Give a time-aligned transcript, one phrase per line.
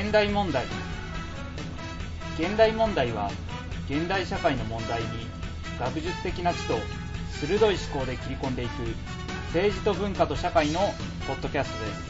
[0.00, 0.64] 現代問題。
[2.38, 3.32] 現代問題は
[3.90, 5.08] 現代社会の問題に
[5.76, 6.78] 学術的な知と
[7.32, 8.82] 鋭い思考で切り込んでいく
[9.48, 10.78] 政治と文化と社会の
[11.26, 12.02] ポッドキャストです。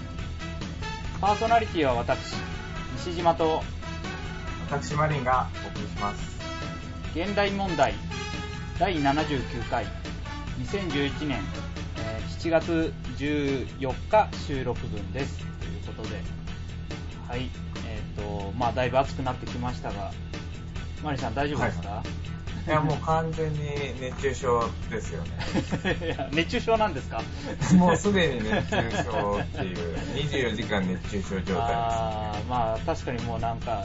[1.18, 2.34] パーソナリティは私
[2.98, 3.62] 西島と
[4.70, 6.38] 私マリンがお送りします。
[7.14, 7.94] 現代問題
[8.78, 9.86] 第79回
[10.60, 11.40] 2011年、
[11.96, 15.38] えー7月14日収録分です。
[15.38, 16.20] ということで
[17.26, 17.50] はい
[18.18, 20.10] とまあだいぶ暑くなってきましたが
[21.02, 22.02] マリさん大丈夫ですか、
[22.66, 23.60] いや、もう完全に
[24.00, 25.30] 熱中症ですよね。
[26.34, 27.22] 熱中症なんですか？
[27.78, 33.84] もうすでに熱中症っていう、24時間熱中症状態あーまあ確かにもうなんか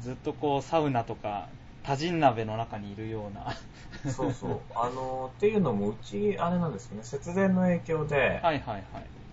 [0.00, 1.46] ずっとこうサウナとか
[1.84, 3.54] 多人鍋の中にいるような
[4.04, 4.16] です。
[4.16, 4.60] そうそう。
[4.74, 8.82] あの、っていうのも、うち、あれなんですけどね、節電の影響で、はいはいはい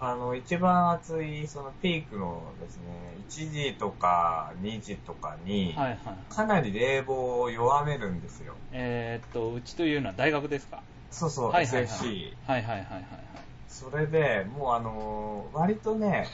[0.01, 5.99] あの、一番暑い、そのピークのですね、1時とか2時とかに、はいはい。
[6.29, 8.55] かなり冷房を弱めるんですよ。
[8.71, 10.83] えーっとうちというのは大学ですか？
[11.11, 11.85] そうそう、はいはいはい。
[11.85, 12.37] SFC。
[12.45, 13.03] はいはいはいはいはい。
[13.67, 16.27] それで、もうあのー割とね、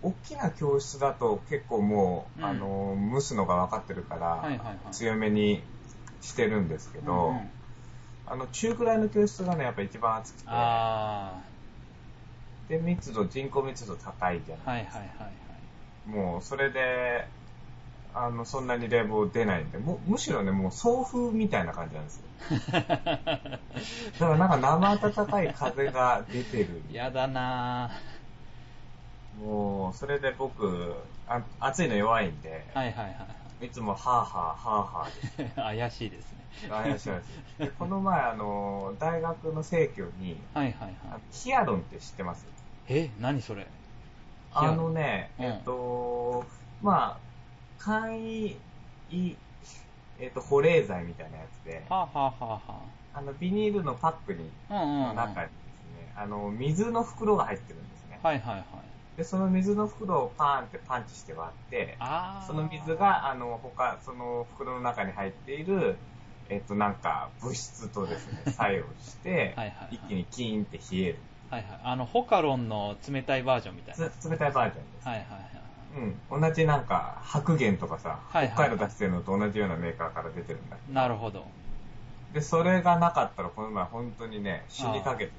[0.00, 2.46] 大きな教室だと結構もう、うん。
[2.46, 4.94] あのー蒸すのが分かってるから、はいはいはい。
[4.94, 5.62] 強めに
[6.22, 7.50] してるんですけど、うんうん。
[8.26, 11.42] あの、中くらいの教室がね、やっぱ一番暑くて、あ
[12.68, 15.34] で、密度、人口密度高いじゃ、ないですかはいはいはいはい
[16.08, 17.26] もう、それで、
[18.14, 22.22] あの、そんなに冷房出ないんで、むむしろね、もう送風みたいな感じなんですよ。
[22.50, 23.62] だか
[24.20, 26.82] らなんか生暖かい風が出てる。
[26.86, 26.94] はい。
[26.94, 30.94] やだなぁもう、それで僕、
[31.28, 33.14] あ暑いの弱いんで、はいはいはい
[33.60, 35.78] いつもハーハー、ハーハーではい。
[35.78, 36.38] 怪しいですね。
[36.68, 37.58] 怪しいです。
[37.58, 41.20] で、この前、あの、大学の生協に、はいはいはい。
[41.32, 42.46] ヒアロンって知ってます
[42.88, 43.66] え、何それ？
[44.50, 46.44] あのね、うんえっと、
[46.82, 47.20] まあ、
[47.78, 48.56] 簡易、
[49.10, 49.36] い
[50.20, 52.82] えっと、保冷剤みたいなやつで、はあ、はあはあは
[53.12, 55.08] あの、ビニールのパックに、あ、うんうん、うん。
[55.08, 58.18] の中にですね、あの、水の袋が入ってるんですね。
[58.22, 58.64] はいはいはい。
[59.16, 62.46] で、その水の袋をパーンってパンチして割って、ああ。
[62.46, 65.96] その水が、あの、他、その袋の中に入っている、
[66.48, 71.18] えっと、なんか、物質とですね、 作用してはいはいはい、一気にキーンって冷える。
[71.50, 71.80] はいはい。
[71.82, 74.10] あの、ホカロンの冷たいバージョンみたいな。
[74.10, 75.08] つ冷たいバージョンです。
[75.08, 75.48] はいはいはい。
[76.30, 76.42] うん。
[76.42, 80.76] 同じなんか、白源とかさ、はいはい北海道出してるのと同じようなメーカーから出てるんだ。
[80.92, 81.46] なるほど。
[82.32, 85.32] で、それがなかったら、この前本当にね、死にかけて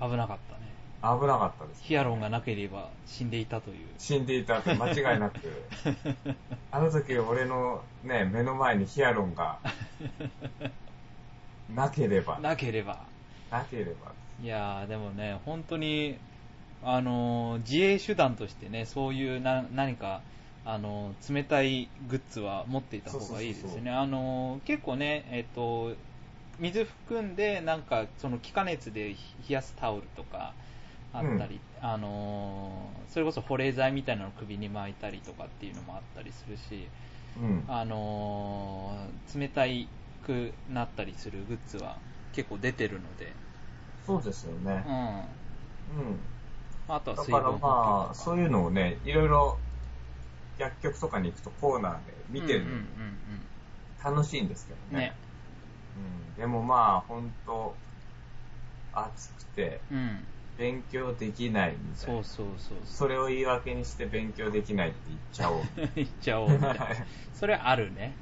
[0.00, 0.72] 危なかったね。
[1.00, 1.16] た。
[1.16, 1.82] 危なかったです。
[1.82, 3.86] ヒアロンがなければ死んでいたという。
[3.98, 5.38] 死んでいたって間違いなく。
[6.72, 9.58] あの時俺のね、目の前にヒアロンが
[11.74, 13.00] なければ、なければ。
[13.50, 14.12] なければ。
[14.42, 16.16] いやー、でもね、本当に、
[16.84, 20.20] あのー自衛手段としてね、そういうな何か、
[20.64, 23.90] あのー冷たいグッズは持っていた方がいいですね。
[23.90, 25.94] あのー結構ね、えっ、と、
[26.58, 29.16] 水含んで、なんか、その気化熱で冷
[29.48, 30.54] やすタオルとか
[31.12, 36.88] あったり、あのーそれこそ保冷剤みたいなのを首に巻いたりとかっていうのもあったりするし、
[37.40, 37.64] うん。
[37.68, 39.86] あのー冷たい
[40.26, 41.98] くなったりするグッズは
[42.32, 43.32] 結構出てるので、
[44.06, 44.84] そうですよね。
[45.90, 45.98] うん。
[45.98, 46.20] うん。
[46.88, 48.14] あとはだから水分補給とまあ、か。
[48.14, 49.58] そういうのをね、いろいろ
[50.58, 52.88] 薬局とかに行くとコーナーで見てるのうんうん
[54.04, 55.14] 楽しいんですけどね。
[55.96, 56.32] うんね。
[56.34, 56.40] うん。
[56.40, 57.76] でもまあ、ほんと、
[58.92, 60.24] 暑くてうん。
[60.58, 62.14] 勉強できないみたいな。
[62.14, 65.60] そうそうそうそそれを言い訳にして勉強できないって言っちゃおう。
[65.60, 65.62] う。
[65.96, 66.86] 言っちゃおうみたいな。
[67.32, 68.16] それはあるね。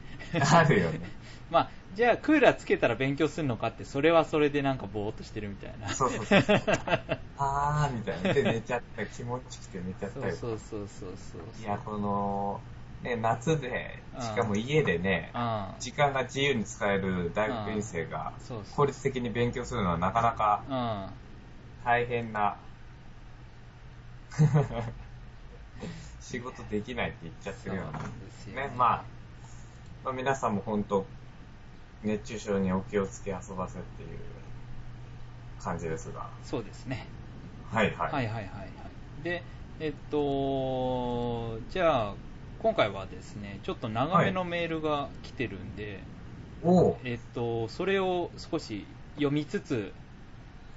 [0.53, 1.01] あるよね。
[1.50, 5.88] まあ、じゃあクーラーつけたら勉強するのかって、それはそれでなんかぼーっとしてるみたいな。
[5.93, 6.61] そうそうそうそう。
[7.38, 8.33] あーみたいな。
[8.34, 9.05] で、寝ちゃった。
[9.06, 10.34] 気持ちくて寝ちゃったよ。
[10.36, 11.63] そうそうそうそうそう。
[11.63, 12.60] いや、この、
[13.03, 15.66] ね、夏で、うんしかも家でね、うん。
[15.80, 18.33] 時間が自由に使える大学院生が
[18.77, 21.07] 効率的に勉強するのはなかなかうん。
[21.84, 22.57] 大変な
[26.21, 28.69] 仕事できないって言っちゃってるよそうなんですよね。
[28.69, 29.04] ね、まあ、
[30.04, 31.04] まあ、皆さんも本当
[32.05, 34.09] 熱中症にお気をつけ遊ばせっていう
[35.63, 36.27] 感じですが。
[36.45, 37.07] そうですね。
[37.71, 38.13] はいはい。
[38.13, 39.25] はいはいはいはい。
[39.25, 39.43] で、
[39.81, 42.15] えっと、じゃあ、
[42.59, 46.01] 今回はですね、ちょっと長めのメールが来てるんで、
[46.63, 48.85] おう、えっと、それを少し
[49.17, 49.93] 読みつつ、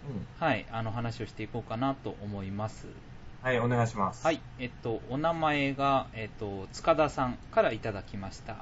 [0.03, 0.27] うん。
[0.39, 2.87] はい、あの話をしていこうかなと思います。
[3.41, 4.25] はい、お願いします。
[4.25, 8.55] はい、えっと、お名前が、えっと、塚田さんからいただきました。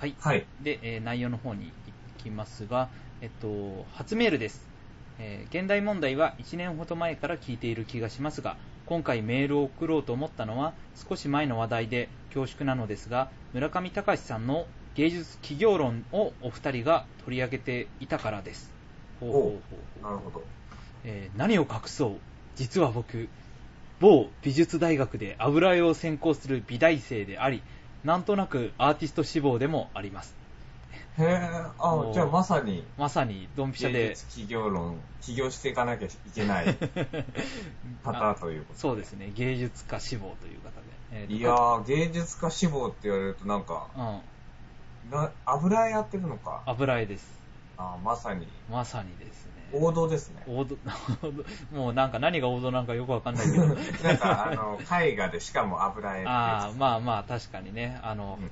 [0.00, 0.16] はい。
[0.18, 0.46] はい。
[0.60, 4.70] で、えー内容の方に行きますが、えっと、初メールです。
[5.18, 18.74] えー現代問題は1年ほど前から聞いている気がしますが今回メールを送ろうと思ったのは少し前の話題で恐縮なのですが村上隆さんの芸術企業論をお二人が取り上げていたからです
[19.20, 20.42] ほうほうほうなるほど。
[21.04, 22.20] えー何を隠そう
[22.56, 23.28] 実は僕
[24.00, 27.62] 某美術大学で油絵を専攻する美大生であり
[28.04, 30.34] なんとなくアーティスト志望でもあります。
[31.18, 31.26] へえ、
[31.78, 34.08] あじゃあまさに、まさにドンピシャで。
[34.08, 36.66] 芸術企業論、起業していかなきゃいけない
[38.02, 39.30] 方ということそうですね。
[39.34, 45.10] 芸術家志望という方で、えーといやー、芸術家志望って言われるとなんか、うん。
[45.10, 46.62] な油絵やってるのか。
[46.66, 47.40] 油絵です。
[47.76, 50.42] あーまさに、まさにですね王道ですね。
[50.46, 50.76] 王道
[51.72, 53.66] もうなんか何が王道なんかよくわかんないけど
[54.04, 58.50] なんか、あの、絵画でしかも油絵 ああまあまあ確かにねあの、うん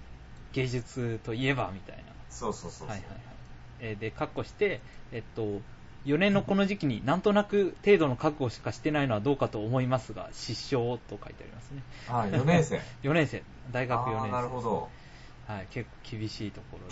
[0.53, 2.89] 芸術といえばみたいなそうそうそうそう。
[2.89, 3.19] はいはいはい。
[3.81, 4.81] えーで、カッコして、
[5.13, 5.61] えっと、
[6.07, 11.83] 4年のこの時期になんとなく程度の覚悟しかしてないのはどうかと思いますが、失笑と書いてありますね。
[12.09, 12.81] あー、4年生。
[13.03, 13.43] 4年生、
[13.73, 14.31] 大学4年生。
[14.33, 14.89] なるほど。
[15.47, 16.89] はい、結構厳しいところ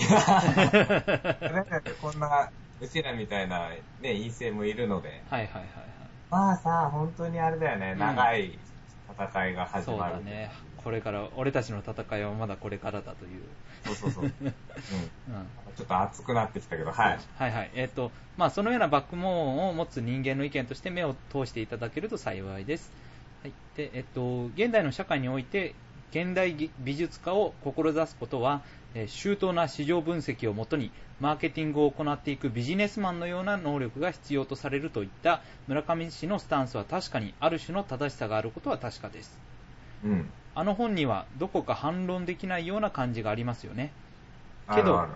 [2.01, 2.49] こんな、
[2.81, 5.67] うちらみたいな、ね、陰性もいるので、はいはいはい
[6.31, 8.59] まあさ、本当にあれだよね、ん長い
[9.09, 9.83] 戦いがはい。
[9.83, 10.13] そう始まる。
[10.15, 10.51] だね。
[10.77, 13.43] これから、俺たちの戦いはまだこれからだという。
[13.85, 14.25] そうそうそう。
[14.43, 14.47] うん。
[14.47, 14.55] うん。
[15.77, 17.19] ちょっと熱くなってきたけど、はい。
[17.37, 17.71] はいはい。
[17.75, 22.93] えっ、と、まあ、そのようなバックモーンを持つ人間の意見として目を通していただけると幸いです。
[23.43, 23.53] はい。
[23.77, 25.75] で、えっ、と、現代の社会において、
[26.11, 28.63] 現代美美術家を志すことは、
[28.95, 39.39] えー周到な市場分析をもとに、マーケティングを行っていくビジネスマンのような能力が必要とされるといった村上氏のスタンスは確かにある種の正しさがあることは確かです。
[40.05, 40.31] うん。
[40.55, 43.93] あの本にはどこか反論できないような感じがありますよね。
[44.67, 45.07] あけど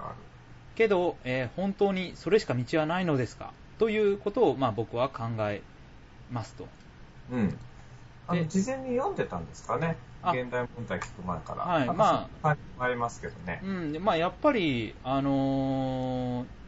[0.76, 3.52] けど、えー本当にそれしか道はないのですか？
[3.78, 5.62] ということを、まあ、僕は考え
[6.30, 6.64] ますと。
[7.30, 7.36] る。
[7.36, 7.58] うん。
[8.26, 9.96] あの、で事前に読んでたんですかね？
[10.22, 11.64] あ現代問題聞く前から。
[11.64, 13.66] はいまあありますけどねう。
[13.66, 16.60] んでまあ、やっぱり、あのー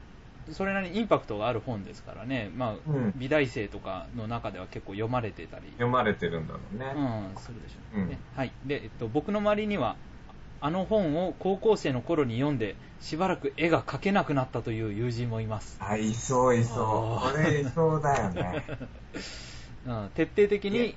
[0.51, 6.93] それなりにインパクトがある本ですからね、まあうん美大生とかの中では結構読まれてたり、読まれてるんだろうね。
[6.97, 8.19] うん、するでしょうね。
[8.35, 9.95] うんはいでえっと、僕の周りには、
[10.61, 15.77] あの本を高校生の頃に読んで、しばらく絵が描けなくなったという友人もいます。
[15.81, 17.31] あ、いそういそう。
[17.33, 18.65] これいそうだよね。
[19.87, 20.95] うん、徹底的に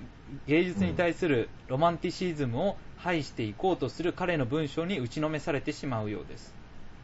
[0.48, 6.56] 芸術に対するロマンティシズムを排していこうとする彼の文章に打ちのめされてしまうようです。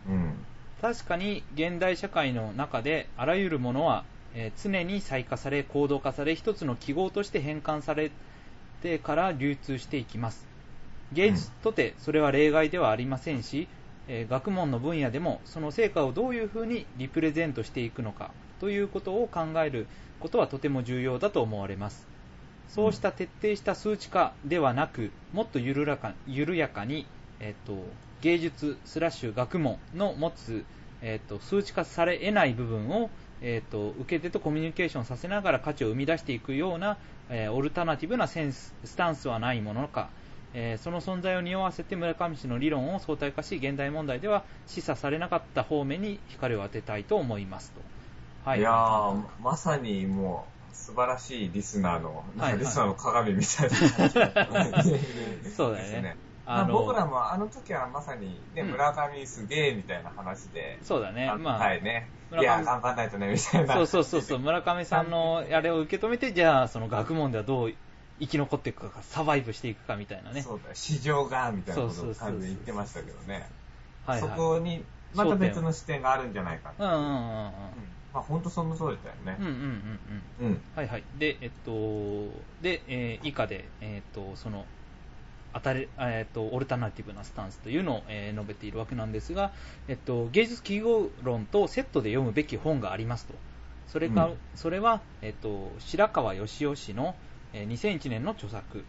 [0.06, 0.34] うん。
[0.82, 8.12] 確かに現代社会の中であらゆるものは、えー常に細化され行動化され一つの記号として変換され
[8.82, 10.48] てから流通していきます。
[11.12, 13.68] 芸術とてそれは例外ではありませんし、
[14.08, 18.32] えー学問の分野でもその成果をどういうふうにリプレゼントしていくのか
[18.62, 19.88] ということを考える
[20.20, 22.08] ことはとても重要だと思われます
[22.70, 27.06] そうした徹底した数値化ではなくもっと緩らか緩やかに、
[27.40, 27.74] えっと
[28.22, 30.64] 芸術スラッシュ学問の持つ、
[31.02, 33.10] えっと数値化され得ない部分を、
[33.42, 36.98] えっと受け手とコミュニケーションさせながら価値を生み出していくような、
[37.30, 40.10] えーオルタナティブなセンススタンスはないものか、
[40.54, 47.91] えーその存在を匂わせて村上氏の理論を相対化し現代問題では示唆されなかった方面に光を当てたいと思いますと。
[48.46, 54.90] はいいやー、まさにもう、素晴らしいリスナーの、なんはいはいかリスナーの鏡みたいな感じ
[55.56, 56.16] そうだよねですね。
[56.72, 62.10] 僕らもあの時はまさに、ね、うん村上すげえみたいな話で、そうだねあまあはいね。
[62.32, 63.74] いや、頑張んないとね、みたいな。
[63.76, 67.74] そうそうそうそう、村上さんのあれを受け止めて、じゃあ、その学問ではどう
[68.20, 70.42] 生き残っていくか、サバイブしていくかみたいなね。
[70.42, 73.50] そうだよ、市場が、みたいなことをそうそうそうそう完全に言ってましたけどね。
[74.08, 74.30] はいはい。
[74.30, 77.06] そこに、また別の視点があるんじゃないかうんうんうんうん。
[77.06, 79.38] うんまあ本当その通りだよね。
[79.40, 79.56] うんうんう
[80.46, 80.48] んうん。
[80.48, 80.62] うん。
[80.76, 81.04] はいはい。
[81.18, 81.72] で、えっと、
[82.62, 84.66] で、えー以下で、えっと、その、
[85.54, 89.54] 当たり、えっと、オルタナティブなスタンスというのを、えー述べているわけなんですが、
[89.88, 93.34] えっと、芸術企業論とセットで読むべき本がありますと。
[93.88, 97.16] それか、うんそれは、えっと、白川義雄氏の、
[97.54, 98.84] えー2001年の著作。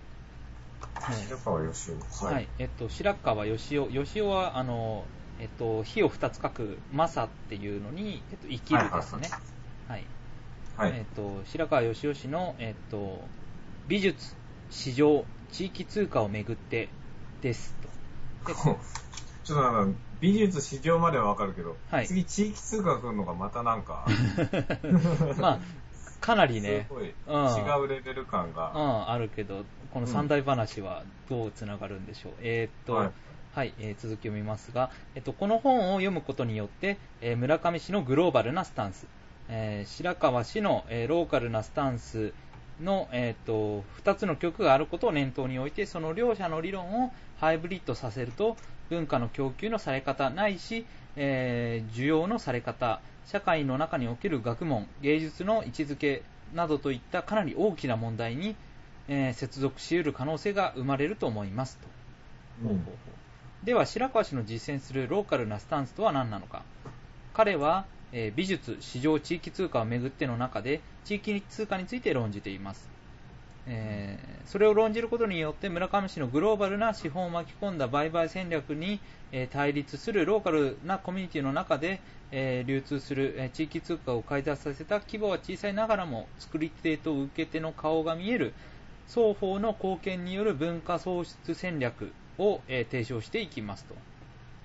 [1.26, 1.96] 白川義雄。
[2.26, 5.04] はい、えっと、白川義雄、義雄は、あの、
[5.40, 9.30] えっと、火を二つ書く、マサっていうのに、えっと、生きるですね。
[9.88, 10.04] はい。
[10.76, 10.92] はい。
[10.92, 13.20] えっと、白川義雄氏の、えっと、
[13.88, 14.34] 美術、
[14.70, 16.88] 市場、地域通貨をめぐって
[17.42, 17.88] ですと。
[18.46, 19.86] でちょっと
[20.20, 24.04] 美術市場まではわかるけど、はい次地域通貨来るのがまたなんか、
[25.40, 25.58] まあ、
[26.20, 28.70] かなりねす、ごい違うんうレベル感うが。
[28.70, 32.32] ん、あるけど、この三大話はどうつながるんでしょう。
[32.40, 33.12] えーっと、は
[33.54, 39.06] はいい、えー続きを見ますが、えっと、この本を読むことによって、えー村上氏のグローバルなスタンス、
[39.50, 42.32] えー白川氏の、えーローカルなスタンス
[42.80, 48.56] の、えー、と2つの曲があることを念頭に置いてその両者の理論をハイブリッドさせると
[48.88, 56.22] 文化の供給のされ方ないし、えー需要のされ方社会の中における学問芸術の位置づけ
[56.54, 58.56] などといったかなり大きな問題に、
[59.08, 61.88] えー接続し得る可能性が生まれると思いますと。
[62.62, 63.21] うん
[63.64, 66.62] では白川氏の実践するローカルなスタンスとは何なのか。
[67.32, 72.90] 彼は、え美術市場地域通貨をめぐっての中で地域通貨について論じています、
[73.66, 78.98] えそれを論じることによって村上氏のグローバルな資本を巻き込んだ売買戦略に、
[79.30, 82.00] え対立するローカルなコミュニティの中で、
[82.32, 88.52] え流通する、え地域通貨を開発させた規模は小さいながらも作り手と受け手の顔が見える
[89.08, 93.94] 双方の貢献による文化創出戦略を、えー提唱していきますと。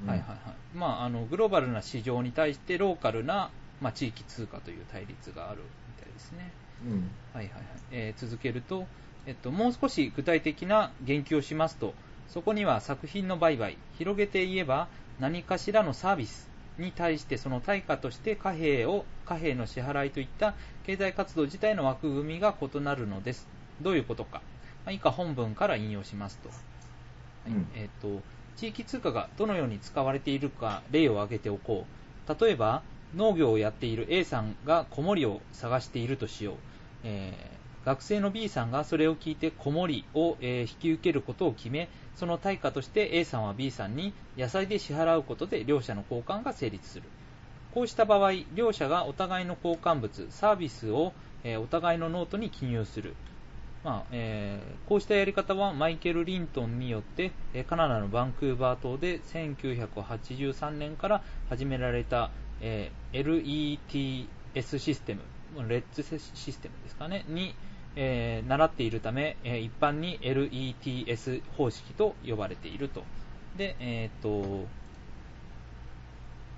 [0.01, 6.55] うんはいはいはいまあ、あのグローバルな市場に対してローカルな、まあ、地域通貨という対立があるみたいですね。
[6.81, 7.17] うん。
[7.34, 8.89] はいはいはいえー続けると、
[9.25, 11.96] えっと、もう少し具体的な言及をしますと、
[12.27, 23.50] そこには作品の売買、広げて言えば何かしらのサービスに対してその対価として貨幣を貨幣の支払いといった経済活動自体の枠組みが異なるのです。
[23.79, 24.43] どういうことか。
[24.86, 26.51] まあ以下本文から引用しますと。
[27.75, 28.22] えっと
[28.58, 31.86] 地域通貨がどのように使われているか例を挙げておこ
[32.27, 32.44] う。
[32.44, 32.82] 例えば、
[33.16, 36.56] 農業をやっている A さんが子守を探しているとしよう。
[37.04, 47.04] えー学生の B さんがそれを聞いて子守を、えー引き受けることを決め、その対価として A さんは B さんに野菜で支払うことで両者の交換が成立する。
[47.74, 51.13] こうした場合、両者がお互いの交換物、サービスを、
[51.46, 53.16] えーお互いのノートに記入する。
[53.84, 62.31] まあえーこうしたやり方はマイケル・リントンによって、えカナダのバンクーバー島で1983年から始められた、
[62.62, 63.77] えー
[64.53, 65.22] LETS システム、
[65.67, 67.53] LETS システムですかね、に、
[67.96, 73.03] えー習っているため、え一般に LETS 方式と呼ばれていると。
[73.57, 74.67] で、えーと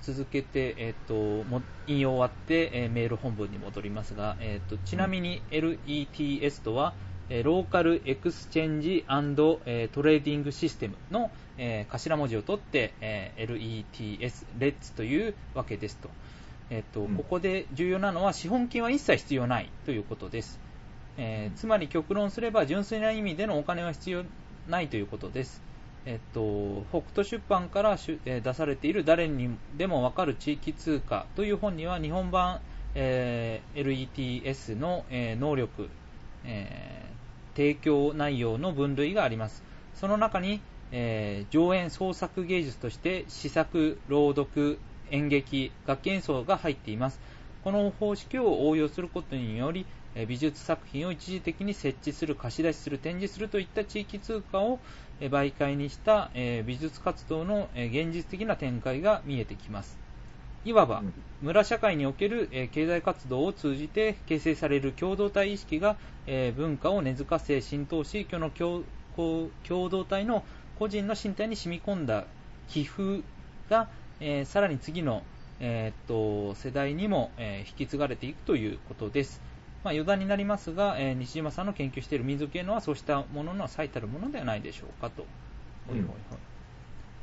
[0.02, 1.46] 続けて、えー、と
[1.88, 6.94] 引用終わって、えメール本文に戻りますが、えー、とちなみに LETS とは、
[7.30, 16.10] えー local exchange えー trading system の、えー頭文字を取って、えー LETS、 LETS というわけですと,、
[16.70, 20.60] えーとうんここで重要なのは資本金は一切必要ないということです。
[21.18, 24.24] えーつまり極論すれば純粋な意味でのお金は必要
[24.68, 25.62] ないということです。
[26.06, 32.62] えっと、北斗出版から出されている誰にでもわかる地域通貨という本には日本版、
[32.96, 34.10] えー
[34.46, 35.90] LETS の、えー能力、
[36.46, 37.09] えー
[37.60, 39.66] 提供内容の分類があります。
[39.94, 40.62] その中に、
[40.92, 44.80] えー上演創作芸術として詩作、朗読、
[45.12, 47.20] 演劇、楽器演奏が入っています。
[47.62, 49.86] この方式を応用することにより、
[50.30, 54.80] 美術作品を一時的に設置する、貸し出しする、展示するといった地域通貨を
[55.20, 56.32] 媒介にした、
[56.66, 60.09] 美術活動の、現実的な展開が見えてきます。
[60.64, 68.84] いわばうん、村社会における、えー経済活動を通じて形成される共同体意識が、えー文化を根付かせ浸透し、この共
[69.16, 72.26] 共同体の個人の身体に染み込んだ
[72.68, 73.24] 寄付
[73.70, 73.90] が、
[74.20, 75.24] えーさらに次の、
[75.60, 79.42] えーっと世代にも、えー引き継がれていくということです。
[79.84, 85.24] まあ、余談になりますが、えー西島さんの研究している民族芸能はそうしたものの最たるものではないでしょうかと。
[85.24, 85.30] うん
[85.86, 86.40] ほいほいほい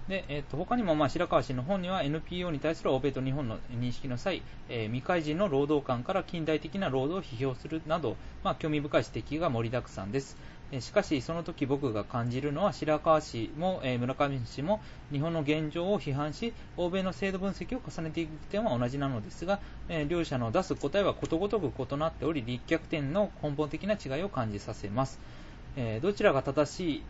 [0.09, 10.37] で、えっと他にもまあ白川氏の本には NPO に対する欧米と日本の認識の際、えー未開人の労働観から近代的な労働を批評するなど、まあ、興味深い指摘が盛りだくさんです。
[10.73, 19.59] えしかし、その時僕が感じるのは白川氏も、えー村上氏も日本の現状を批判し、欧米の制度分析を重ねていく点は同じなのですが、
[19.89, 25.19] えー両者の出す答えはことごとく異なっており、立脚点の根本的な違いを感じさせます。
[25.77, 27.03] えーどちらが正しい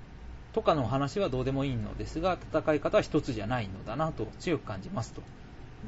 [0.56, 5.20] とかの話はどうでもいいのですが、戦い方は一つじゃないのだなと強く感じますと。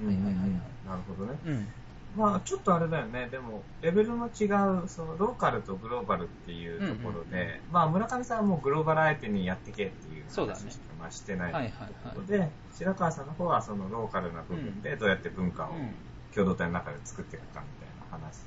[0.02, 0.50] うんはいはいはいはい
[0.86, 1.38] なるほどね。
[1.46, 1.68] うん。
[2.14, 3.28] まあ、ちょっとあれだよね。
[3.30, 4.44] でも、レベルの違
[4.84, 15.94] う、その、ローカルとグローバルっていうところで、うんうんまあ、村上さんはもうグローバル相手にやってけっていう話しかまあしてないはいはいところで、白川さんの方はそのローカルな部分でどうやって文化をうん
[16.34, 18.42] 共同体の中で作っていくかみたいな話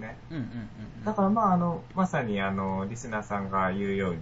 [0.00, 0.18] だよね。
[0.30, 0.48] うんうんうん
[0.98, 1.04] うん。
[1.04, 4.20] だからまあ、あの、まさにあの、リスナーさんが言うように、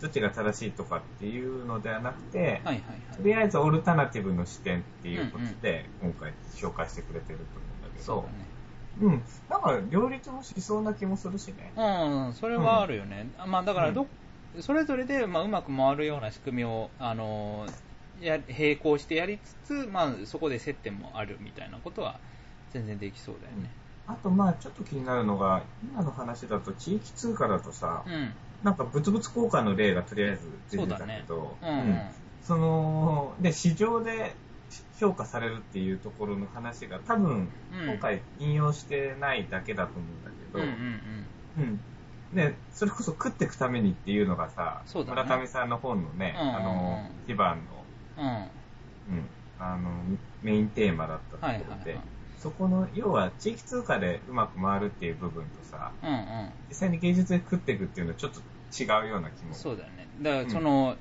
[0.00, 3.16] どっちが正しいとかっていうのではなくて、はいはいはい。
[3.16, 8.58] とりあえずオルタナティブの視点っていうことで、今回紹介してくれてると思うんだけど、そうだね。
[9.00, 9.22] うん。
[9.48, 11.72] なんか両立もしそうな気もするしね。
[11.76, 13.28] うん、それはあるよね。
[13.38, 14.06] あまあだからど、
[14.60, 17.66] それぞれで、まあ、うまく回るような仕組みを、あの
[18.20, 22.18] や並行してやりつつ、まあ、そこで接点もあるみたいなことは
[22.72, 23.70] 全然できそうだよね。
[24.08, 28.32] あとまあちょっと気になるのが、今の話だと地域通貨だとさ、うん。
[28.62, 31.56] なんか物々交換の例がとりあえず出てたけど。
[32.42, 34.34] その、で、市場で
[34.98, 37.90] 評価されるっていうところの話が多分、うん。
[37.90, 40.68] 今回引用してないだけだと思うんだけど、うん
[41.58, 41.80] うんうん。
[42.34, 44.82] で、それこそ食っていくためにっていうのがさ、
[45.16, 45.24] ね。
[45.24, 47.84] 村上さんの本のね、うんあの、一番の。
[49.10, 49.90] うん、あの、
[50.42, 52.17] メインテーマだったところで、はいはいはい。
[52.38, 56.50] そこの、要は地域通貨でうまく回るっていう部分とさ、うんうん。
[56.68, 58.40] 実際に芸術で食っていくっていうのはちょっと
[58.82, 59.54] 違うような気も。
[59.54, 60.06] そうだよね。
[60.22, 60.96] だから、その、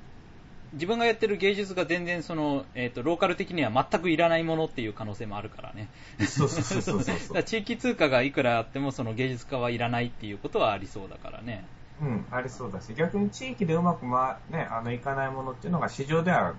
[0.73, 5.89] 自分がやってる芸術が全然その、えっ、と、ローカル的には全くいらないものっていう可能性もあるからね。
[6.19, 11.65] そうそうそうそうそう だから地域通貨がいくらあっても、その芸術家はいらないっていうことはありそうだからね。
[12.01, 16.53] うん、ありそうだし、逆に地域でうまくま、ね、あの、いかないものっていうのが市場では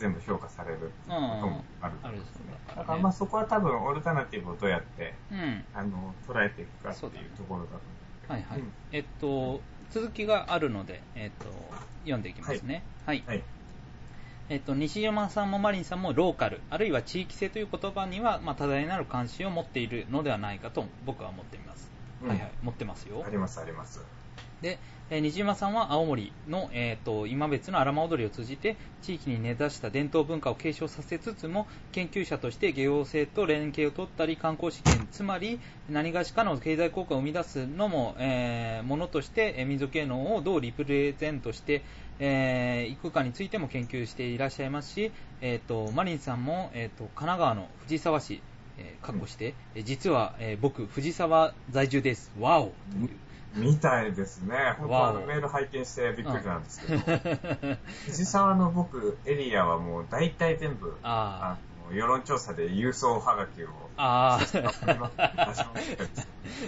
[0.00, 1.12] 全部評価されるっていうこと
[1.46, 2.52] もあると思うんですよね。
[2.54, 5.64] うんだからまあそこは多分オルタナティブをどうやって、うん。
[5.74, 7.80] あの、捉えていくかっていうところだと思
[8.28, 8.32] う。
[8.32, 8.60] はいはい。
[8.60, 11.46] うんえっと、続きがあるので、えっと、
[12.04, 12.82] 読んでいきますね。
[13.04, 13.24] はい。
[13.26, 13.42] はい。
[14.48, 21.90] えっと、西山さんもマリンさんもローカル、あるいは地域性という言葉には、まあ、多大なる関心を持っているのではないかと僕は思っています。
[22.22, 23.30] うんはいはい、持ってますよあ。
[23.30, 24.00] りますあります。
[24.62, 24.78] で、
[25.10, 41.82] えー西島さんは青森の、えー、と今別の荒間踊りを通じて地域に根ざした伝統文化を継承させつつも研究者として行政と連携を取ったり観光資源つまり何がしかの経済効果を生み出すのも、えーものとして、え民族芸能をどうリプレゼントして
[42.18, 48.42] えーいくかについても研究していらっしゃいますし、えー、とマリンさんも、えー、と神奈川の藤沢市
[48.78, 52.32] えー、かっこして、えー実は、えー僕、藤沢在住です。
[52.40, 53.10] わおという
[53.54, 54.74] みたいですね。
[54.78, 57.02] 本当あのメール拝見してびっくりなんですけど、
[58.06, 61.56] 藤沢の僕、エリアはもう大体全部、あ
[61.92, 64.46] 世論調査で郵送はがきをああ、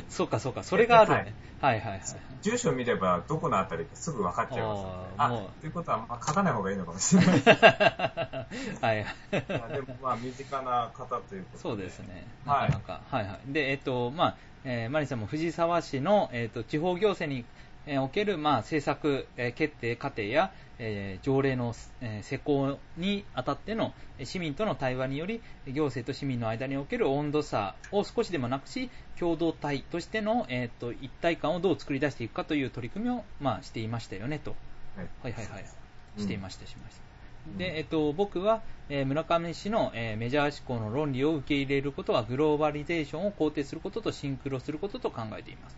[0.09, 1.35] そうかそうか、それがあるね。
[1.61, 2.01] はいはいはい。
[2.43, 5.29] 住所見ればどこのあたりかすぐ分かっちゃいますので、あ
[5.61, 7.41] ということは、まあ、書かない方がいいのかもしれない。
[7.41, 8.47] は
[8.83, 9.05] いはい。
[9.05, 11.63] いやでも、まあ、身近な方ということで。
[11.63, 12.27] そうですね。
[12.45, 13.01] なはいかなか。
[13.09, 13.53] はいはい。
[13.53, 17.45] で、えっと、まあ、えーマリンさんも藤沢市の、えっと、地方行政に、
[17.87, 20.53] えーおける、まあ、政策、えー決定過程や、
[20.85, 34.55] えー条例の、えー施行にあたってのえー市民との対話により、行政と市民の間における温度差を少しでもなくし、共同体としての、えっと、一体感をどう作り出していくかという取り組みを、まあ、していましたよね、と。
[34.97, 35.65] はいはいはいはい。
[36.17, 37.01] うんしていました、しました。
[37.47, 45.77] うんで、えっと、僕は、えー村上氏の、えーメジャー思考の論理を受け入れることはグローバリゼーションを肯定することとシンクロすることと考えています。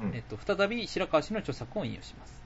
[0.00, 2.41] うんえっと、再び白川氏の著作を引用します。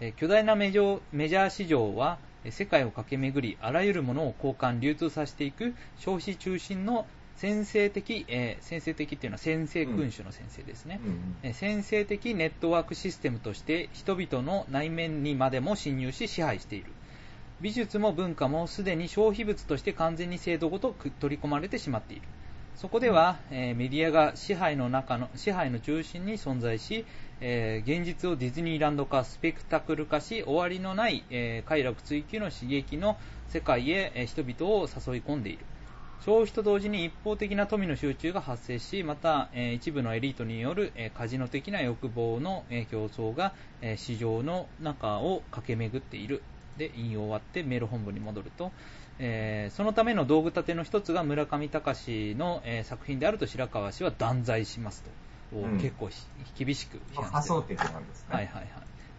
[0.00, 11.00] えー巨大なメジョメジャー市場は、えー世界を駆け巡り、あらゆるものを交換、流通させていく消費中心の先制的、えー先制的っていうのは先制君主の先生ですね。
[11.02, 11.10] うん。
[11.10, 16.92] うんえー先制的ネットワークシステムとして人々の内面にまでも侵入し支配している。
[17.60, 22.22] 美術も文化もすでに消費物として完全に制度ごとく取り込まれてしまっている
[22.74, 27.06] そこでは、えーメディアが支配の中の支配の中心に存在し、
[27.40, 33.16] えー現実をディズニーランド化スペクタクル化し終わりのない、えー快楽追求の刺激の
[33.48, 35.66] 世界へ、え人々を誘い込んでいる
[36.24, 46.42] 消費と同時に一方的な富の集中が発生し、また、え一部のエリートによる、えカジノ的な欲望の、え競争が、え市場の中を駆け巡っている。
[46.78, 48.72] で、引用終わってメール本部に戻ると、
[49.18, 55.10] えーそのための道具立ての一つが村上隆の、えー作品であると白川氏は断罪しますと。
[55.56, 57.50] おうん結構ひ厳しく批判して
[58.28, 58.34] ね。
[58.34, 58.68] はいはいはい。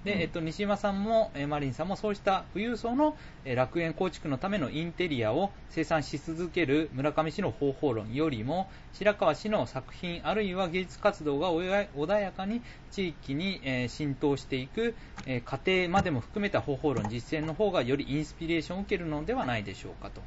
[0.06, 20.26] で、うんえっと、西山さんも、えーマリンさんもそうした富裕層の、えー楽園構築のためのインテリアを生産し続ける村上氏の方法論よりも白川氏の作品あるいは芸術活動が穏やかに地域に、えー浸透していく、えー過程までも含めた方法論実践の方がよりインスピレーションを受けるのではないでしょうかと。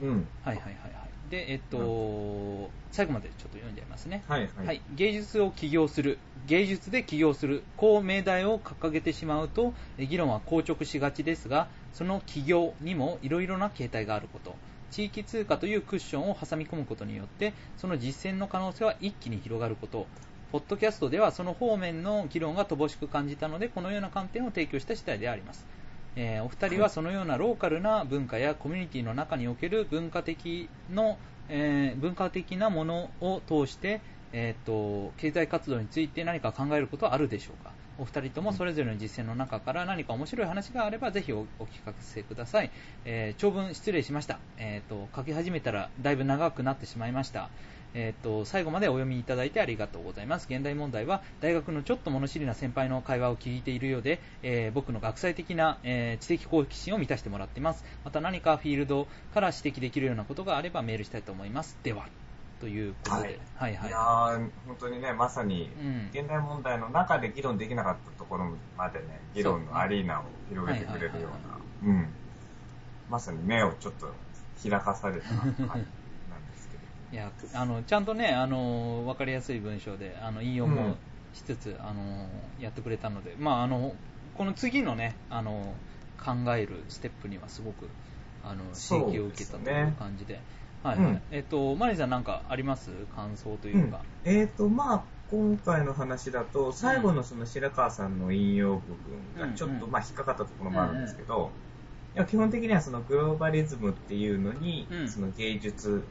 [0.00, 0.30] うん。
[0.40, 1.17] はいはいはいはい。
[1.30, 4.24] で、えっと、最後までちょっと読んじゃいますね。
[4.28, 4.66] はいはい。
[4.66, 14.56] はい、芸術を起業する、芸術で起業する、こう命題を掲げてしまうと、え議論は硬直しがちですが、その起業にもいろいろな形態があること、
[14.90, 20.06] 地域通貨というクッションを挟み込むことによって、その実践の可能性は一気に広がること、
[20.50, 25.66] ポッドキャストではその方面の議論が乏しく感じたので、このような観点を提供した次第であります。
[26.16, 31.18] えーお二人はそのようなローカルな文化やコミュニティの中における文化的の、
[31.48, 34.00] えー文化的なものを通して、
[34.32, 37.72] えー、と経済活動について何か考えることはあるでしょうか？
[38.00, 42.70] お二人ともそれぞれの実践の中から何か面白い話があればぜひお聞かせください、
[43.04, 47.50] えー長文失礼しました、えー、と書き始めたらだいぶ長くなってしまいました、
[47.94, 50.46] えー、と最後までお読みいただいてありがとうございます。
[50.50, 57.84] 現代問題は大学のちょっと物知りな先輩の会話を聞いているようで、えー僕の学際的な、えー知的好奇心を満たしてもらっています。
[58.04, 61.78] また何かフィールドから指摘できるようなことがあればメールしたいと思います。
[61.82, 62.06] では、
[62.60, 71.30] ということで、はいはいいやー本当にね、まさにうん現代問題の中で議論できなかったところまでね、議論のアリーナを広げてくれるよはいは
[71.82, 72.08] うな、うん。
[73.10, 74.12] まさに目をちょっと
[74.62, 75.97] 開かされた感じなんですけど。
[77.12, 80.96] いやあのちゃんとねあの分かりやすい文章であの引用うんも
[81.34, 82.26] しつつ、あの
[82.60, 83.94] やってくれたので、まあ、あの
[84.36, 85.74] この次のねあの
[86.18, 87.88] 考えるステップにはすごく
[88.44, 90.34] あの刺激を受けたという感じで。
[90.34, 90.42] はい
[90.82, 90.98] はい。
[90.98, 91.22] うん。
[91.32, 92.90] えっと、マリさんなんかあります？
[93.16, 94.00] 感想というんうか。
[94.24, 98.80] えーと、まあ、今回の話だと、最後のその白川さんの引用部
[99.36, 101.50] 分がちょっと、うんまあ、引っかかったところもあるんですけど、
[102.14, 105.08] いや基本的にはそのグローバリズムっていうのに、うん。
[105.08, 106.04] その芸術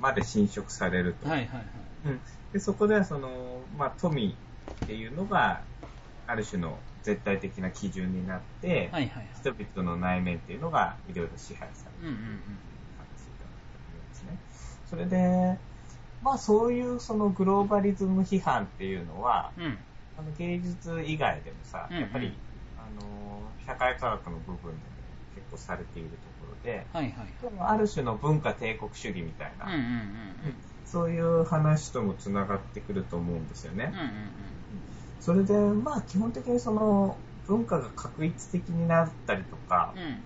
[0.00, 1.28] まで侵食されると。
[1.28, 1.66] はいはいはい。
[2.04, 2.20] うん、
[2.52, 5.62] でそこではその、まあ、富っていうのが、
[6.26, 9.26] ある種の絶対的な基準になって、はいはいはい。
[9.40, 12.60] 人々の内面っていうのがいろいろ支配されるうんうんうん。
[12.96, 14.38] 話だと思うんですね。
[14.86, 15.58] それで、
[16.22, 19.78] まあそういうそのグローバリズム批判っていうのは、うん。
[20.16, 22.32] あの芸術以外でもさ、うんうんやっぱり、
[22.76, 24.96] あの、社会科学の部分でも
[25.34, 26.28] 結構されていると
[26.62, 27.42] ころで、はいはい。
[27.42, 30.54] でもある種の文化帝国主義みたいな、うんうんうんうん。
[30.84, 33.92] そういう話ともつながってくると思うんですよね。
[33.92, 34.06] うんうん
[35.20, 40.02] それで、まあ基本的にその文化が確一的になったりとか、うん。
[40.02, 40.24] うん。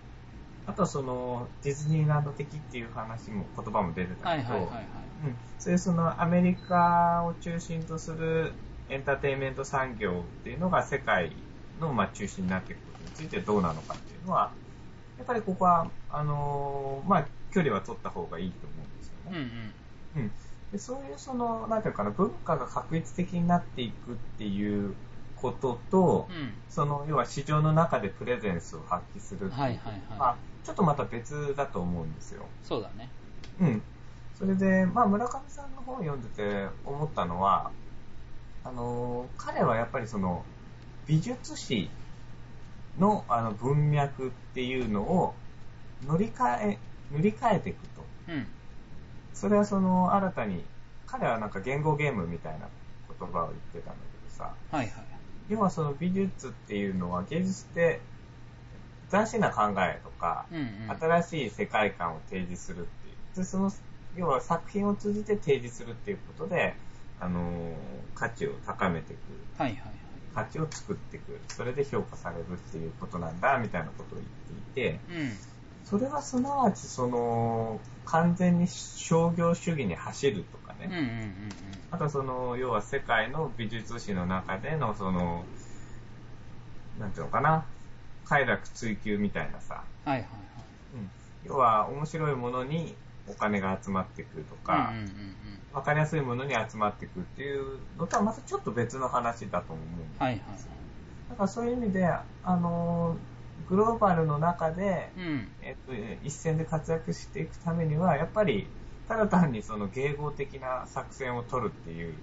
[0.66, 4.70] あとはそのディズニーランド的っていう話も言葉も出てたけど、
[5.59, 8.53] そういうそのアメリカを中心とする
[8.88, 11.33] エンターテインメント産業っていうのが世界
[11.81, 14.53] のまあ中心になっていくことについてどうなのかっていうのは、
[15.18, 19.40] やっぱりここは、あのーまあ距離は取った方がいいと思うんですようんうね。
[20.18, 20.22] ん。
[20.22, 20.33] うん。
[20.72, 24.96] でそういうその、なんていうかな、文化が確一的になっていくっていう
[25.37, 26.53] ことと、うん。
[26.68, 32.46] その、要は市場の中でプレゼンスを発揮するっていは、はいはいはいまあちょっとまた別だと思うんですよ。
[32.64, 33.11] そうだね。
[33.61, 33.83] うん。
[34.37, 37.70] それで、まあ村上さんの本を読んでて思ったのは、
[38.64, 40.44] あの、彼はやっぱりその、
[41.07, 41.90] 美術史
[42.98, 45.35] のあの文脈っていうのを
[46.07, 46.78] 乗り換え、
[47.11, 48.04] 塗り替えていくと。
[48.28, 48.46] うん。
[49.33, 50.64] それはその、新たに、
[51.07, 52.68] 彼はなんか言語ゲームみたいな
[53.18, 54.90] 言葉を言ってたんだけどさ、はいはい。
[55.48, 58.00] 要はその美術っていうのは芸術って
[59.11, 60.96] 斬新な考えとか、うんうん。
[60.98, 63.37] 新しい世界観を提示するっていう。
[63.37, 63.70] で、その、
[64.16, 66.74] 要は作品を通じて提示するっていうことで、
[67.20, 67.74] あのー
[68.14, 69.20] 価値を高めていく。
[69.59, 69.94] はいはいはい。
[70.35, 71.40] 価値を作っていく。
[71.49, 75.31] それで評価されるっていうことなんだ、みたいなことを言っていて、うん。
[75.85, 81.05] それはすなわち、その、完全に商業主義に走るとかうんうんうんね。
[81.90, 85.44] あとはその、要は世界の美術史の中での、その、
[86.99, 87.66] なんていうのかな、
[88.25, 90.12] 快楽追求みたいなさ、うん。
[90.12, 90.31] はいはい
[90.94, 91.11] うん
[91.44, 92.97] 要は面白いものに
[93.29, 94.94] お金が集まってくるとか、はい。
[94.94, 95.43] うんうんうん
[95.74, 100.22] わかりやすいものに集まってくるっていうのとはまたちょっと別の話だと思うんです。
[100.22, 100.40] はいはい
[101.28, 102.24] だからそういう意味で、あ
[102.56, 105.48] のー、グローバルの中で、うん。
[105.62, 108.66] えっと、一線で活躍していくためには、やっぱり、
[109.08, 112.14] ただ単にその迎合的な作戦を取るっていう。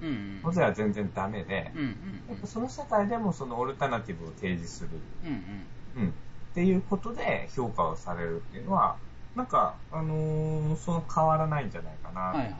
[0.44, 4.90] のでは全然ダメでう、んうんやっぱその世界でもそのオルタナティブを提示する、
[5.26, 5.30] うん。
[5.30, 6.12] うんうん、っ
[6.54, 8.98] ていうことで評価をされるっていうのは、
[9.36, 12.22] なんか、あのーその変わらないんじゃないかな。
[12.22, 12.52] はいはいはい。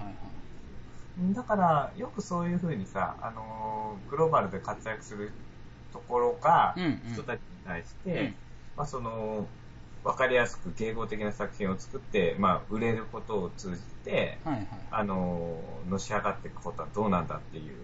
[1.34, 5.32] だから、よくそういうふうにさ、あのーグローバルで活躍する
[5.94, 6.76] ところが
[7.14, 8.36] 人たちに対して、うん
[8.78, 9.48] まあその、
[10.04, 14.68] わかりやすく迎合的な作品を作って、まあ、売れることを通じて、はいはい。
[14.90, 17.76] あのーのし上がっていくことはどうなんだっていう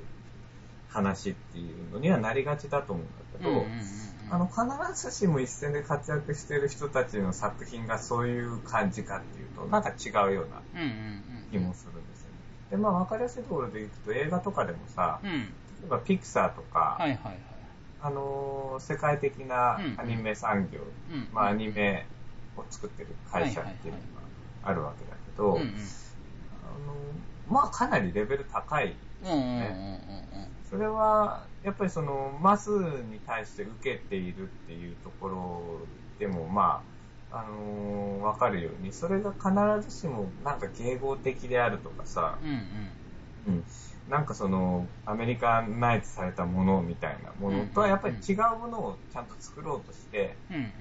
[0.89, 3.81] 話っていうのにはなりがちだと思うんだけど、うんうんうんうん
[4.29, 10.61] あの、必ずしも一線で活躍している人たちの作品がそういう感じかっていうと、なんか違うような。
[11.49, 11.95] 気もするん
[12.69, 15.31] でまあ、わかりやすいところでいくと、映画とかでもさ、うん。
[15.31, 15.37] 例
[15.85, 17.37] えばピクサーとか、はいはいはい。
[17.99, 21.27] あのー世界的なアニメ産業、うん。
[21.31, 22.05] まあ、アニメ
[22.55, 24.05] を作ってる会社っていうのが
[24.63, 25.67] あるわけだけど、うんうん。
[26.63, 28.95] あのーまあ、かなりレベル高い。
[29.23, 29.67] うんうんうんうんうん。
[30.69, 35.87] それは、やっぱりその、マスに対して受けているっていうところ
[36.19, 36.96] でも、まあ、
[37.31, 43.53] あのーわかるように、それが必ずしもなんか迎合的であるとかさ、うんうん。
[43.55, 43.63] うん、
[44.09, 50.71] なんかその、アメリカナイズされたものみたいなものとはやっぱり違うものをちゃんと作ろうとして、うんうん。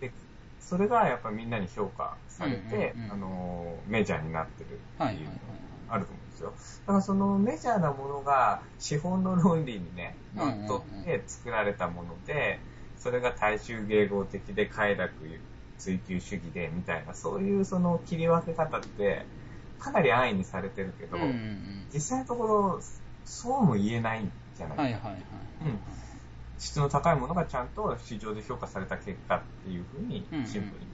[0.00, 0.12] で、
[0.60, 5.66] それがやっぱりみんなに評価されて、うんうんうんあのー、メジャーになってるっていうのが。
[5.88, 6.50] あると思うんですよ。
[6.86, 12.58] だからそのメジャーなものが資本の論理にね、っとって作られたもので、
[12.98, 15.26] それが大衆迎合的で快楽
[15.78, 19.24] 追求主義でみたいな、そういうその切り分け方って、
[19.78, 22.80] かなり安易にされてるけど、うんうんうん実際のところ、
[23.24, 25.12] そうも言えないんじゃないかはいはいはい。
[25.66, 25.78] うん
[26.58, 30.86] 質の高いものがちゃんと市場で評価された結果っていうふうにうんうんシンプルに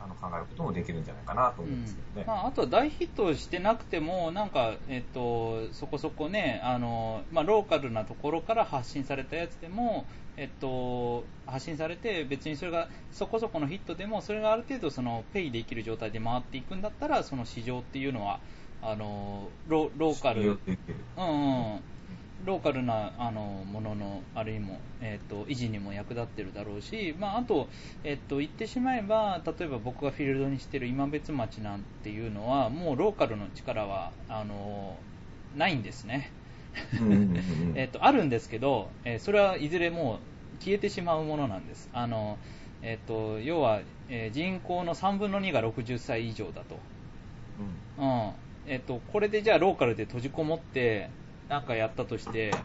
[0.00, 2.24] あの考えることもできるんじゃないかなと思うんですけどね。
[2.26, 18.40] まあ、あとは大ヒットしてなくても、なんか、えっと、そこそこね、あのまあ、ローカルなところから発信されたやつでも、えっと、発信されて、別にそれがそこそこのヒットでも、それがある程度そのペイできる状態で回っていくんだったら、その市場っていうのは、
[18.82, 20.58] あのロローカル、うん
[21.16, 21.22] う
[21.76, 21.80] ん、
[22.44, 27.68] ローカルなあのもののある意味も、えっと維持にも役立ってるだろうし、まあ、あと、
[28.02, 34.96] えっと言ってしまえば例えば僕がフィールドにしてる今別町なんていうのはもうローカルの力はあの
[35.56, 36.30] ないんですね。
[37.00, 37.78] うんうんうんうん。
[37.78, 40.20] えっとあるんですけど、えーそれはいずれも
[40.58, 41.88] う消えてしまうものなんです。
[41.92, 42.38] あの
[42.82, 46.80] えっと要は、えー人口の3分の2が60歳以上だと。
[47.98, 48.32] うん。
[48.66, 51.10] えっと、これでじゃあローカルで閉じこもって
[51.48, 52.64] なんかやったとして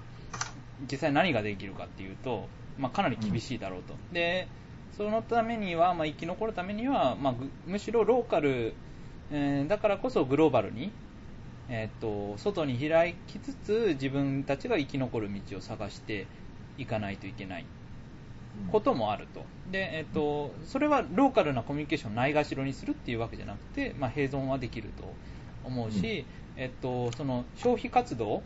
[0.90, 4.48] 実際何ができるかっていうと、まあ、かなり厳しいだろうと、で
[4.92, 8.74] そのためには、まあ、生き残るためには、まあ、ぐむしろローカル、
[9.32, 10.92] えーだからこそグローバルに、
[11.70, 16.28] えっと外に開きつつ自分たちが生き残る道を探して
[16.78, 17.66] いかないといけない
[18.64, 19.44] うんこともあると。
[19.72, 25.14] で、えっと、それはローカルなコミュニケーションをないがしろにするっていうわけじゃなくて、まあ、併存はできると
[25.64, 26.26] 思うし、
[26.58, 28.42] えっと、その消費活動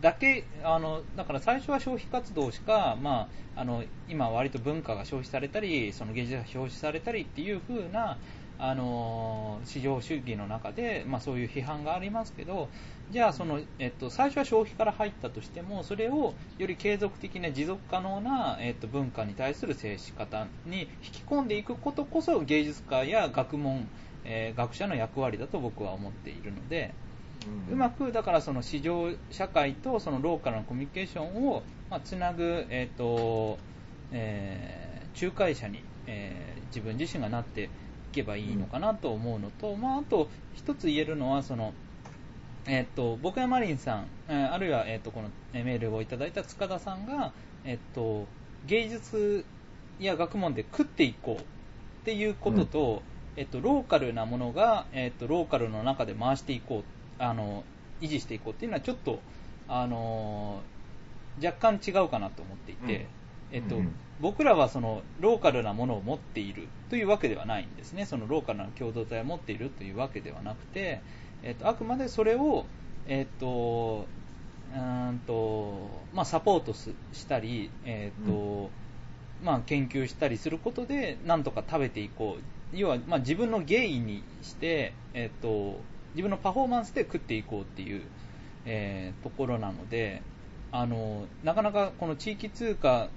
[0.00, 8.16] だけ、あの、だから最初は消費活動しか、まあ、あの、今割と文化が消費されたり、その芸術が消費されたりっていう風な、
[8.62, 12.68] あの市場主義の中で、まあ、そういう批判がありますけど、
[13.10, 23.88] じゃあその、えっと、最初は消費から入ったとしても、それをより継続的な持続可能な、えっと、文化に対する接し方に引き込んでいくことこそ芸術家や学問、
[24.24, 26.92] えー学者の役割だと僕は思っているので、
[27.72, 33.58] うまくだからその市場社会とそのローカルなコミュニケーションを、まあ、つなぐ、えーと
[34.12, 37.68] えー仲介者に、えー自分自身がなってい
[38.12, 41.72] けばいいのかなと思うのと、まあ、あと一つ言えるのはその、
[42.66, 47.32] えー、と僕やマリンさん、えーあるいは、えー、とこのえーメールをいただいた塚田さんが、
[47.64, 48.26] えー、と
[48.66, 49.44] 芸術
[49.98, 51.44] や学問で食っていこうっ
[52.04, 53.02] ていうことと、
[53.36, 56.82] えっと、ローカルなものが、えっと、ローカルの中で回していこ
[57.18, 57.64] うあの
[58.00, 59.20] 維持していこうっていうのはちょっと、
[59.68, 60.62] あの
[61.44, 63.06] 若干違うかなと思っていて、
[63.52, 68.04] えっとうん僕らはそのローカルなものを持っているというわけではないんですね。
[68.04, 71.00] そのローカルな共同体を持っているというわけではなくて、
[71.42, 72.66] えっと、あくまでそれを、
[73.06, 74.06] えっと
[74.74, 78.70] うーんとまあ、サポートすしたり、えっと
[79.42, 82.42] まあ、研究したりすることでなんとか食べていこう。
[82.72, 85.80] 要は、まあ、自分の芸にして、えっと
[86.14, 88.02] 自分のパフォーマンスで食っていこうっていう、
[88.66, 90.22] えーところなので
[90.72, 93.08] あのなかなかこの地域通貨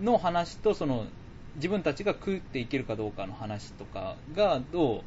[0.00, 1.06] の話とその
[1.56, 5.00] 自分たちが食っていけるかどうかの話とかがどう、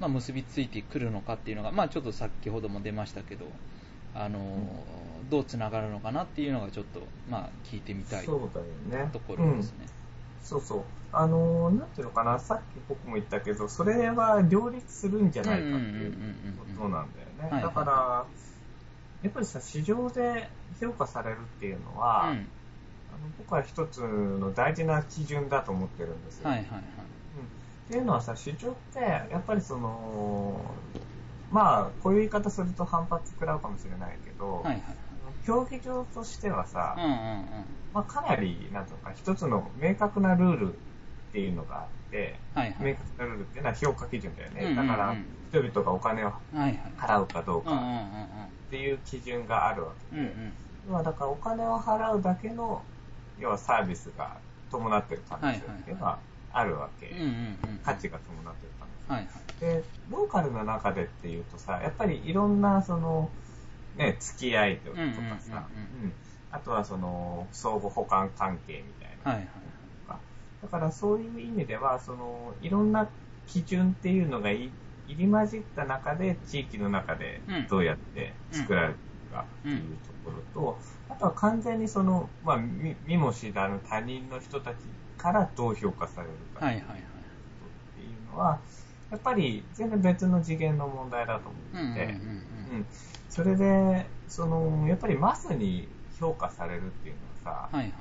[0.00, 3.46] まあ、結びついてくるのかっていうのが、まあ、ちょっと先ほども出ましたけど
[4.14, 4.40] あの、
[5.30, 7.00] どうつながるのかなっていうのがちょっと、
[7.30, 9.18] まあ、聞いてみたいそうと。
[9.20, 9.86] ころですね。
[10.42, 10.82] そうそう。
[11.12, 16.12] あのーなんていうのかな、さっき僕も言ったけど、それは両立するんじゃないかっていう
[16.76, 17.50] ことなんだよね。
[17.50, 18.26] はいだから、
[19.22, 20.48] やっぱりさ、市場で
[20.80, 22.48] 評価されるっていうのは、うん
[23.38, 26.48] 僕は一つの大事な基準だと思ってるんですよ。
[26.48, 26.82] はいはいはい。
[27.36, 30.74] うんっていうのはさ、市場って、やっぱりその、
[31.50, 34.82] まあ、こういう言い方すると反発食らうかもしれないけど、はいはい
[35.44, 37.04] 競技場としてはさ、はい。
[37.04, 37.44] うんうんうん。
[37.92, 40.76] まあ、かなり、なんとか、一つの明確なルールっ
[41.32, 42.92] ていうのがあって、はいはい。
[42.92, 44.60] 明確なルールっていうのは評価基準だよね。
[44.62, 45.16] うんうんうんだから、
[45.50, 46.32] 人々がお金を。
[46.96, 50.52] 払うかどうかっていう基準があるわけで、うんうん。
[50.88, 52.84] 要はだからお金を払うだけの、
[53.42, 54.36] 要はサービスが
[54.70, 56.18] 伴ってる可能性っていうのは
[56.52, 57.12] あるわけ。
[57.84, 59.12] 価値が伴ってる可能性。
[59.12, 59.82] はいはい。
[59.82, 63.28] で、ローカルの中でっていうとさ、やっぱりいろんな、その、
[63.96, 64.96] ね、付き合いとか
[65.40, 65.66] さ、
[66.52, 69.30] あとはその、相互補完関係みたいな。
[69.32, 69.46] はいはい。
[70.08, 70.18] か
[70.62, 73.08] だからそういう意味では、その、いろんな
[73.46, 74.70] 基準っていうのがい
[75.08, 78.96] 入り混じった中で、地域の中でうんどうやって作られてい
[79.28, 80.78] くかっていうところと、
[81.12, 84.76] あとは完全にその、まあ、見見も知らぬ他人の人たち
[85.18, 86.60] からどう評価されるか。
[86.72, 88.58] っていうのは、
[89.10, 92.14] やっぱり全然別の次元の問題だと思うんうんって
[93.28, 97.92] それで、その、やっぱりマスに評価されるっていうのはさ、はいはい。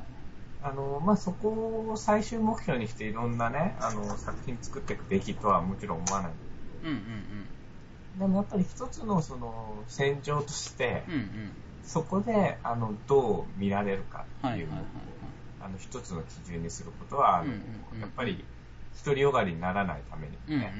[0.64, 6.40] あの、まあ、そこを最終目標にしていろんなね、あの、作品作っていくべきとはもちろん思わないんだ
[6.84, 7.48] うんうん
[8.14, 11.14] けど、でもやっぱり一つのその、戦場としてうん。
[11.14, 11.54] う、んうん。
[11.84, 14.86] そこで、あの、どう見られるかっていうのを、
[15.60, 17.52] あの、一つの基準にすることは、あの
[18.00, 18.46] やっぱり、
[19.04, 20.74] 独りよがりにならないためにね、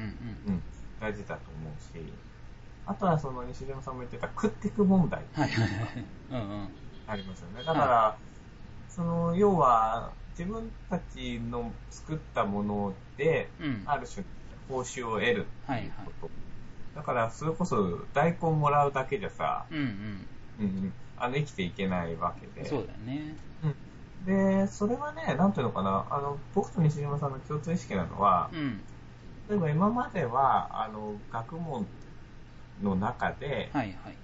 [0.46, 0.64] うん、
[1.00, 2.14] 大事だと思うし、
[2.86, 6.06] あとはその西島さんも言ってた食ってく問題はいはいはい。
[6.30, 6.70] うんうん。
[7.08, 7.64] ありますよね。
[7.64, 8.18] だから、
[8.90, 13.84] その、要は、自分たちの作ったもので、うん。
[13.86, 14.26] ある種、
[14.68, 16.26] 報酬を得るっていうこと。
[16.26, 16.32] はい
[16.94, 20.28] だから、それこそ、大根もらうだけじゃさ、うんうん。
[20.62, 22.68] うんうん、あの、生きていけないわけで。
[22.68, 23.36] そうだよね。
[24.26, 28.82] で、それはね、なんていうのかな、あの、僕と西島さんの共通意識なのは、うん。
[29.50, 31.88] 例えば今までは、あの、学問
[32.84, 34.18] の中で、はいはい。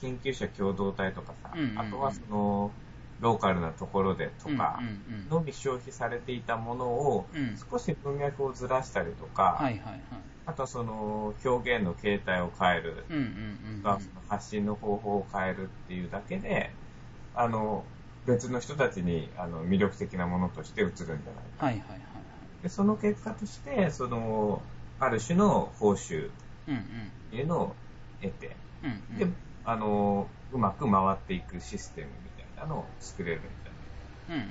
[0.00, 2.72] 研究者共同体とかさ、うんうんうんあとはその、
[3.20, 10.02] ローカルなところでとかうん、うんうんのみ消費されていたものを、うん少し文脈をずらしたりとか、はいはいはい。
[10.46, 13.82] あとはその、表現の形態を変える、うんうんうんうん。
[13.82, 16.70] まあその発信の方法を変えるっていうだけで、
[17.34, 17.84] あの、
[18.26, 21.22] 別の人たちにあの魅力的なものとして映るんじゃない
[21.58, 21.66] か。
[21.66, 22.62] はいはいはいはい。
[22.62, 24.62] で、その結果として、その、
[24.98, 26.32] ある種の報酬っ。
[27.34, 27.76] ていうのを
[28.22, 29.18] 得て、うんうん。
[29.18, 29.26] で、
[29.64, 33.48] あの、うまく回っていくシステムみたいなのを作れるんじ
[34.28, 34.42] うんうんゃ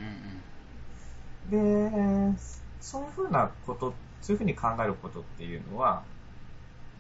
[1.55, 2.37] ないで、
[2.81, 6.01] そういうふうなこと、そういうふうに考えることっていうのは、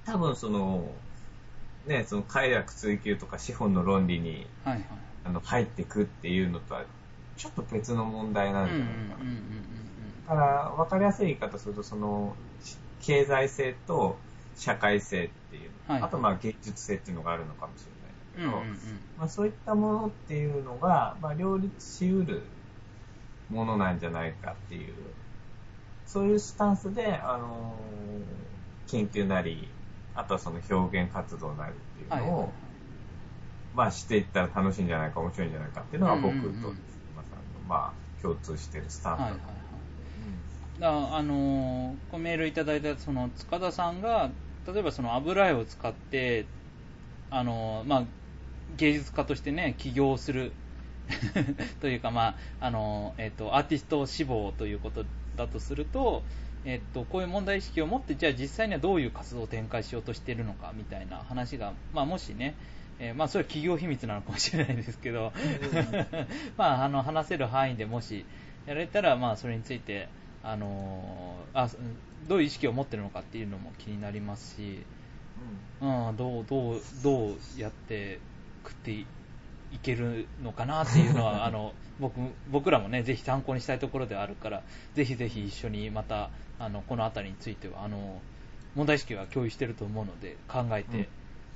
[0.05, 0.83] 多分その、
[1.87, 4.71] ね、その快楽追求とか資本の論理にうん。
[4.71, 4.87] はいはい。
[5.25, 6.83] あの入っていくっていうのとは、
[7.37, 10.35] ちょっと別の問題なんじゃないかな。
[10.35, 12.35] だから、わかりやすい言い方すると、その、
[13.01, 14.17] 経済性と
[14.57, 17.85] 社会性っていう、はいあとまあ芸術性っていうのがあるのかもし
[18.35, 22.43] れないんだけど、うんうんうんまあ、そういったものっていうのが、まあ、両立しうる
[23.49, 24.93] ものなんじゃないかっていう、
[26.13, 29.67] そういうスタンスで、あのー研究なり、
[30.13, 32.49] あとはその表現活動なりっていうのを、はい
[33.73, 36.43] まあ、していったら楽しいんじゃないか、面白いんじゃないかっていうのが僕と、うんうん。
[36.45, 36.77] うん
[37.13, 39.19] 今さんの、まあ、共通してるスタンス。
[39.19, 40.79] だはいはいはい。
[40.79, 44.29] だからあのーメールいただいたその塚田さんが
[44.67, 46.45] 例えばその油絵を使って
[47.31, 48.03] あのーまあ
[48.77, 50.51] 芸術家としてね起業する。
[51.81, 52.27] というかま
[52.61, 56.23] ああのーえっ、とアーティスト志望ということだとすると
[56.65, 62.55] えっと、こういう問題意識を持って、じゃあ実際にはどういう活動を展開しようとしているのかみたいな話が、まあ、もしね、
[62.99, 65.33] えーまあ、それは企業秘密なのかもしれないですけど、
[66.57, 68.25] まあ、あの話せる範囲でもし
[68.65, 70.07] やれたら、まあ、それについて、
[70.41, 71.69] あのーあ
[72.27, 74.79] どういう意識を持っているのかっていうのも気になりますし、
[75.81, 78.19] うん、どうどうどうやって
[78.63, 79.05] 食って
[79.73, 88.21] いけるのかなっていうのは あの僕僕らもねぜひ参考にしたいところではあるからぜひぜひ一緒にまたあのこの辺りについてはあの
[88.75, 91.07] 問題意識は共有していると思うので考えて、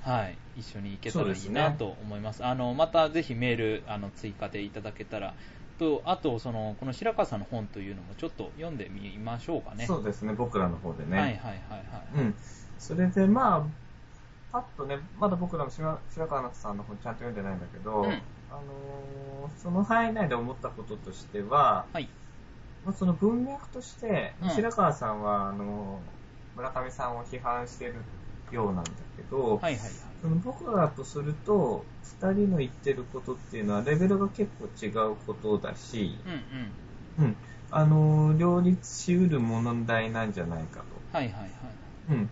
[0.01, 2.45] はい、一緒に行けたらいいなと思います。
[2.45, 5.33] あのまたぜひメールあの追加でいただけたら
[5.77, 9.85] とあとそのこの白川さんの本というのもちょっと読んでみましょうかね。
[9.85, 11.17] そうですね、僕らの方でね。
[11.17, 11.51] はいはいはい
[12.15, 12.21] はい。
[12.21, 12.35] うん。
[12.77, 13.63] それで、まあ、
[14.57, 22.09] パッとね、まだ僕らも白白川さんの本ちゃんと読んでないんだけど、うんあのーその範囲内で思ったこととしては、はい。
[22.85, 27.95] まあ、その文脈として、うん白川さんは、あのー村上さんを批判してる
[28.51, 29.77] ようなんだけど、はいはいはい。
[30.21, 31.85] その僕らとすると、
[32.19, 37.25] 二人の言ってることっていうのはレベルが結構違うことだし、うんうん。
[37.25, 37.35] うん。
[37.69, 40.85] あのー両立しうる問題なんじゃないかと。
[41.17, 41.49] はいはいはい。
[42.11, 42.23] うん。
[42.23, 42.27] っ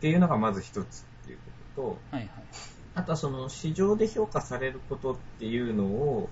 [0.00, 1.04] ていうのがまず一つ
[1.76, 2.28] とと、はいはい。
[2.94, 6.30] あとはその市場で評価されることっていうのを、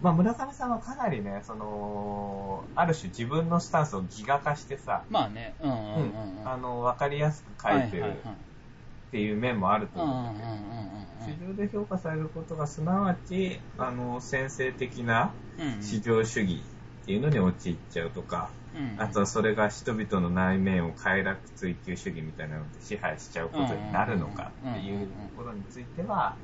[0.00, 6.48] まあ村上さんはかなりね、その、ある種自分のスタンスをギガ化してさ、まあね、うんうんうんうん。
[6.48, 15.34] あの、わかりやすく書いてるっていう面もあると思うんだけど、市場で評価されることがすなわち、あの、先制的な。
[15.80, 16.64] 市場主義
[17.02, 26.36] っていうのに陥っちゃうとか、うんうんあとはそれが人々の内面を快楽追求主義みたいなので支配しちゃうことになるのかっていうところについては、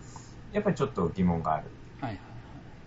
[0.52, 1.70] やっぱりちょっと疑問がある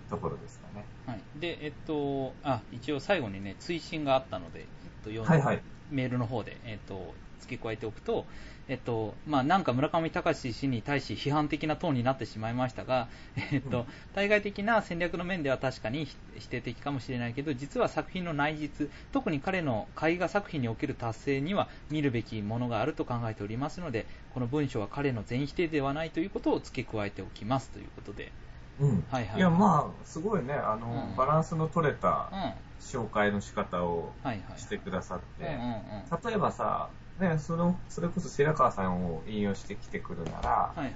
[0.09, 0.85] ところですかね。
[1.05, 1.15] はい。
[1.15, 1.23] はい。
[1.39, 4.67] で、えっと、あ、一応最後にね、追伸があったので、
[5.03, 5.63] と読んはいはい。
[5.89, 8.27] メールの方で、えっと、付け加えておくと、
[8.71, 13.09] えっと、まあ、なんか村上隆氏に対し批判的なトーンになってしまいましたが、
[13.51, 16.07] えっと、対外的な戦略の面では確かに
[16.37, 28.31] 否定的かもしれないけど、実は作品の内実、特に彼の絵画作品における達成には見るべきものがあると考えておりますので、この文章は彼の全否定ではないということを付け加えておきますということで、
[28.79, 29.03] うん。
[29.11, 29.37] はいはい。
[29.37, 31.17] いや、まあ、すごいね、あの、うん。
[31.17, 34.13] バランスの取れうん、たは紹介の仕方を。
[34.57, 36.29] してくださって、うんうんうん。
[36.29, 36.89] 例えばさ、
[37.21, 40.93] ね、その、それこそ白川さんを引用してきてくるなら、はいはい。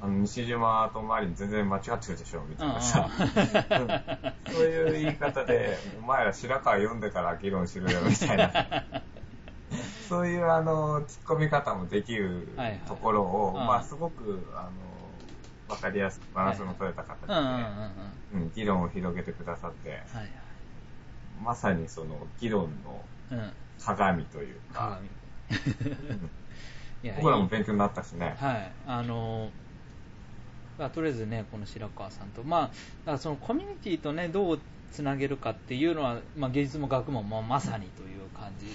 [0.00, 3.26] あの、西島と周りに全然間違ってるでしょ、みたいなうんさ、うん
[4.54, 8.52] そういう言い方で、お前ら白川読んでから議論しろよ、みたいな。
[10.08, 14.70] そういうあの、突っ込み方もできるはいはいところを、うんまあすごく、あの、
[15.68, 20.30] わかりやすくバランスの取れた形で、議論を広げてくださって、はいはい。
[21.42, 23.52] まさにその議論のうん。
[23.84, 25.08] 鏡というか、鏡。
[25.08, 25.25] うん
[27.02, 28.36] いや僕らも勉強になったしね。
[28.38, 28.72] はい。
[28.86, 29.50] あの
[30.78, 32.70] まあとりあえずね、この白川さんと、ま
[33.06, 34.58] あ、そのコミュニティとね、どう
[34.92, 38.66] つなげるかっていうのは、まあ、芸術も学問もまさにという感じ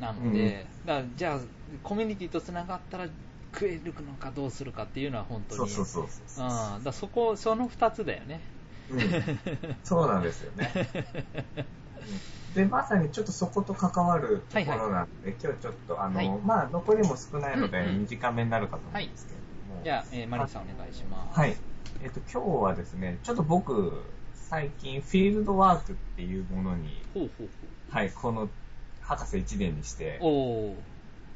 [0.00, 1.38] なので、だからじゃあ、
[1.82, 3.06] コミュニティとつながったら
[3.52, 8.40] 食えるのかどうするかっていうのは本当に、そうそうそうそううん、だそこ、その二つだよね。
[8.90, 9.00] うん
[9.82, 10.70] そうなんですよね。
[12.56, 19.38] で、まさにちょっとそこと関わるところなんで、今日ちょっと、あの、はいまあ、残りも少ないので、短めになるかと思うんですけれ
[19.68, 19.84] ども。
[19.84, 21.38] じゃあ、えーマリンさんお願いします。
[21.38, 21.54] はい。
[22.02, 24.02] えっ、と、今日はですね、ちょっと僕、
[24.34, 27.48] 最近、フィールドワークっていうものに、ほうほう
[27.90, 28.48] はい、この、
[29.02, 30.32] 博士1年にして、ほう。
[30.32, 30.76] おー。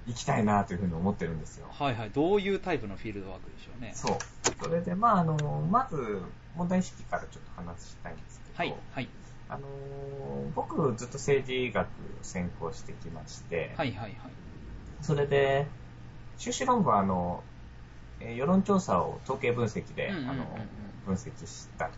[0.06, 1.66] 行きたいなというふうに思ってるんですよ。
[1.70, 2.10] はいはい。
[2.10, 3.92] どういうタイプのフィールドワークでしょうね。
[3.94, 4.16] そう。
[4.64, 5.36] それで、まあ、あの、
[5.70, 6.22] まず、
[6.56, 9.08] 問題意識からちょっと話したいんですけど、はい、はい。
[9.50, 11.88] あのー僕ずっと政治学を
[12.22, 14.12] 専攻してきまして、はいはいはい。
[15.02, 15.66] それで、
[16.38, 17.42] 修士論文はあの、
[18.20, 20.44] えー世論調査を統計分析で、あの
[21.06, 21.90] 分析した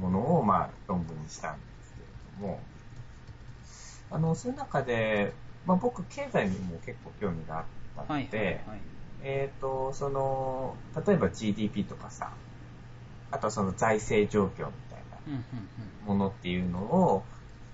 [0.00, 2.60] ものを、まあ、論文にしたんですけれども、
[4.10, 5.32] あの、そういう中で、
[5.66, 7.60] まあ、僕、経済にも結構興味があ
[8.02, 8.58] ったはいので、はいはい。
[9.22, 10.74] えっ、と、その、
[11.06, 12.30] 例えば GDP とかさ、
[13.30, 14.72] あとはその財政状況み
[16.06, 17.22] ものっていうのを、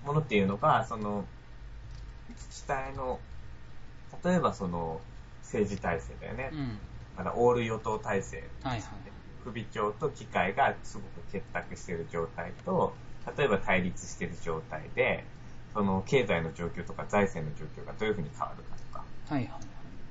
[0.05, 1.25] ものっていうのが、その、
[2.29, 3.19] 自治体の、
[4.23, 5.01] 例えばその、
[5.43, 6.49] 政治体制だよね。
[7.17, 7.23] うん。
[7.23, 8.43] だオール与党体制。
[8.63, 8.81] はいはい。
[9.43, 12.95] 首長と議会がすごく結託している状態と、
[13.37, 15.23] 例えば対立している状態で、
[15.73, 19.51] その経済の状況とか財政の状況がどういうふうに変わるかとか、はいはい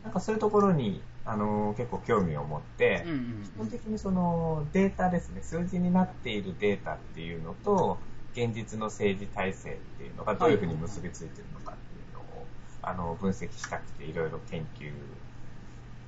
[0.04, 3.02] なんかそういうところに、あの結構興味を持って、はい。
[3.02, 8.00] うんうん基本的にそのデータですね、数字になっているデータっていうのと、
[8.32, 12.48] 現実の政治体制っていうのがどういうふうに結びついているのかっていうのを、
[12.82, 14.92] あの、分析したくていろいろ研究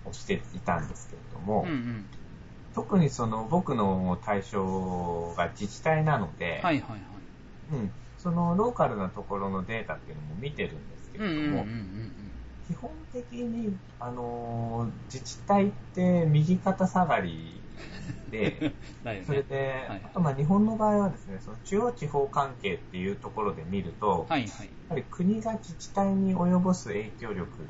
[0.04, 1.68] をしていたんですけれども、うん。
[1.68, 2.06] うんうん。
[2.74, 7.00] 特にその僕の対象が自治体なので、はいはいはい。
[7.72, 12.35] うん、そのローカルなところのデータっていうのも見てるんですけうんれども、うんうんうん
[12.66, 17.62] 基本的に、あのー自治体って右肩下がり
[18.30, 19.22] で、 ね。
[19.24, 24.66] それで、はいあとまあ日本の場合はですね、その中央地方関係っていうところで見ると、はいはい。
[24.88, 27.68] やはり国が自治体に及ぼす影響力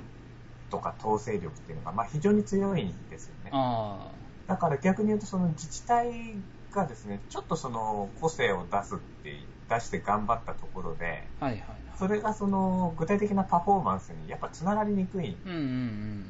[0.70, 3.50] とか統制力っていうのがまあ非常に強いんですよね。
[3.52, 4.10] あ
[4.46, 6.40] だから逆に言うとその自治体
[6.70, 11.46] がですね、ちょっとその個性を出すって、出して頑張ったところで、あ。
[11.46, 11.80] はいはいはい。
[11.98, 16.26] それがその具体的なパフォーマンスにやっぱつながりにくいんうんうんうん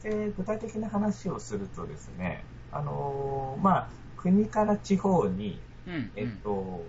[0.00, 5.94] それで具体的な話をするとですね、あのーまあ、国から地方に、うん。
[5.94, 6.10] うん。
[6.14, 6.84] えっと、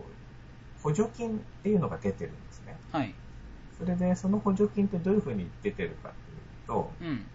[0.81, 2.77] 補助金っていうのが出てるんですね。
[2.91, 3.13] はい。
[3.77, 7.25] それで、その補助金ってどういうふうに出てるかというと、うん。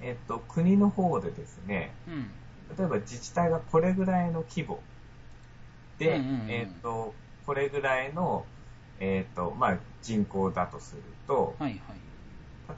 [0.00, 2.30] えっと、国の方でですね、うん。
[2.76, 4.82] 例えば自治体がこれぐらいの規模で、
[6.00, 7.14] うんうんうんえっと、
[7.46, 8.46] これぐらいの、
[8.98, 11.98] えっと、まあ、人口だとすると、はいはい。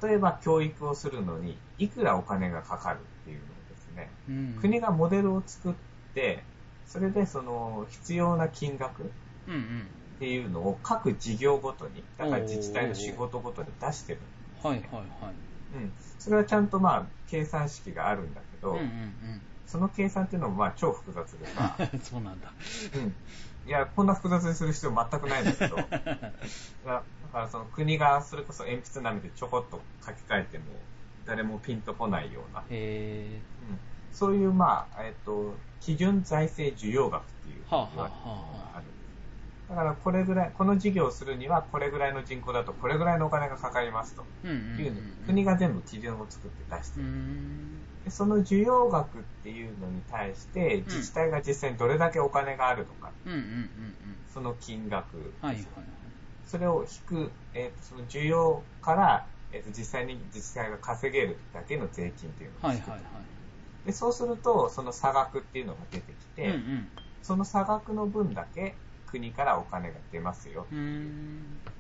[0.03, 4.57] 例えば教育をするのに、いくらお金がかかるっていうのをですね、うん。
[4.61, 5.75] 国がモデルを作っ
[6.15, 6.43] て、
[6.85, 9.03] それでその必要な金額
[9.47, 9.83] うんうん。
[10.17, 14.21] っていうのを各事業ごとに、だから自治体の仕事ごとに出してる。
[14.63, 15.31] はいはいは
[15.73, 15.77] い。
[15.77, 15.93] うん。
[16.19, 18.87] それはちゃんとまあ計算式があるんだけど、うんうん
[19.67, 22.01] その計算っていうのもまあ超複雑でさ、うん。
[22.01, 22.53] そうなんだ。
[22.95, 23.15] うん。
[23.67, 25.87] いや、こんな複雑にする必要全くないんですけど、 だ
[26.85, 27.03] だ
[27.33, 30.65] からその国がそれこそ鉛筆なめてちょこっと書き換えても
[31.25, 33.79] 誰もピンとこないような、へうん
[34.13, 38.11] そういう、まあ、えっ、と、基準財政需要額っていうのはあが
[38.79, 38.87] ある。
[39.69, 44.89] だからこれぐらい、この事業をするにはこれぐらいの人口だとこれぐらいのお金がかかりますとうんうんう
[45.25, 47.09] う国が全部基準を作って出してうる。
[48.11, 53.47] その需要額っていうのに対して自治体が実際にどれだけお金があるのか、うんうんうん
[54.33, 55.17] その金額。
[55.17, 55.65] うんはいはい。
[56.45, 63.05] それを引く、えーとその需要から、えーと実際に自治体が稼げるだけの税金っていうのを引くはいはい。
[63.05, 63.27] はい
[63.87, 66.89] でそうすると、その差額っていうのが出てきて、うんうん。
[67.23, 68.75] その差額の分だけ
[69.07, 70.67] 国からお金が出ますよ。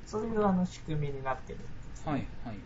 [0.05, 1.59] そういうあの仕組みになってる。
[1.59, 2.12] んです、ね。
[2.12, 2.57] はいはい。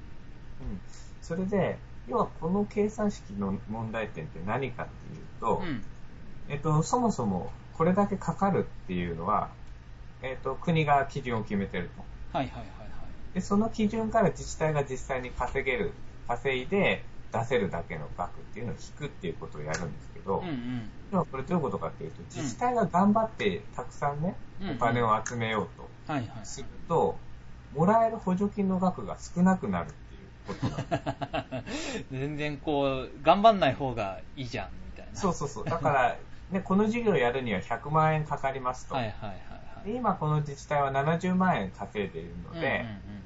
[0.60, 0.80] うん。
[1.22, 1.78] それで、
[2.10, 5.82] 要はこの計算式の問題点って何かっていうと、うん。
[6.48, 9.50] えっと、そもそもこれだけかかるっていうのは、
[10.22, 12.36] えっと、国が基準を決めてると。
[12.36, 13.34] はいはいはいはい。
[13.34, 15.92] で、その基準から自治体が実際に稼げる、
[16.26, 20.90] 稼いで出せるだけの額っていうのを引くっていうことをやるんですけど、うんうん。
[21.12, 25.88] 要はこれどういうことかっていうと、自治体が頑張ってたくさんね、うんお金を集めようと
[26.44, 27.16] すると、
[27.74, 29.94] もらえる補助金の額が少なくなる
[30.54, 32.04] ことなんです。
[32.10, 35.64] 全然こう頑張んない方がいいじゃんみたいなそうそうそう。
[35.64, 36.18] だから、
[36.50, 38.94] ね、 この事業をやるには100万円かかりますと。
[38.94, 42.84] はいはいはいはいで今この自治体は70万円稼いでいるので、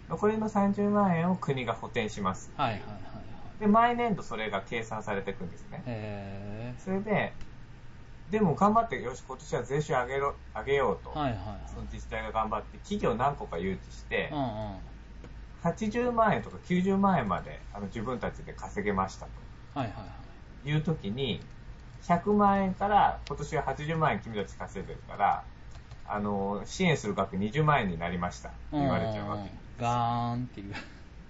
[0.09, 2.53] 残りの30万円を国が補填します。
[2.57, 3.23] うんうんうんはいはいはいは
[3.57, 5.83] いで、毎年度それが計算されていくんですね。
[5.87, 7.35] へそれで、
[8.29, 11.11] でも頑張って、よし、今年は税収上げろ、上げようと。
[11.11, 14.94] ーはいはいはいその自治体が頑張って、企業何個か誘致してう、んうん
[15.65, 19.27] 80万円とか90万円まであの自分たちで稼げました
[19.75, 20.65] はいはいはい。
[20.65, 21.41] という時に、
[22.03, 25.45] 100万円から今年は80万円君たち稼いでるから、
[26.07, 28.51] あの、支援する額20万円になりました。
[28.51, 29.51] って言われちゃうわけ。
[29.79, 30.75] ガーンっていう。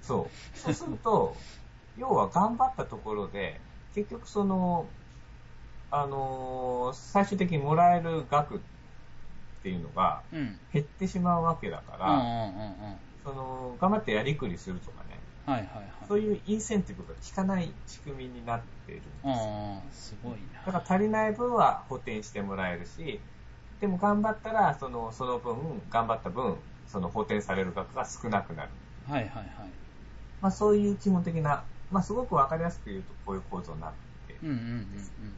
[0.02, 0.58] そう。
[0.58, 1.36] そうすると、
[1.96, 3.60] 要は頑張ったところで、
[3.94, 4.90] 結局その、
[5.90, 8.58] あのー最終的にもらえる額っ
[9.62, 10.58] ていうのがうん。
[10.72, 15.86] 減ってしまうわけだから、うんうんうんうんその、頑張ってやりくりするとかね、はいはいはい。
[16.06, 19.82] そういうインセンティブが効かない仕組みになっているんですうんよ。
[19.86, 20.60] うんすごいな。
[20.66, 23.20] だから足りない分は補填してもらえるし、
[23.80, 26.56] でも頑張ったら、その、その分、頑張った分、
[26.86, 28.70] その補填される額が少なくなる。
[29.06, 29.44] はいはいはい。
[30.40, 33.92] まあそういう基本的な、まあすごくわかりやすく言うとこういう構造になっ
[34.26, 35.36] ていてうんうんうん。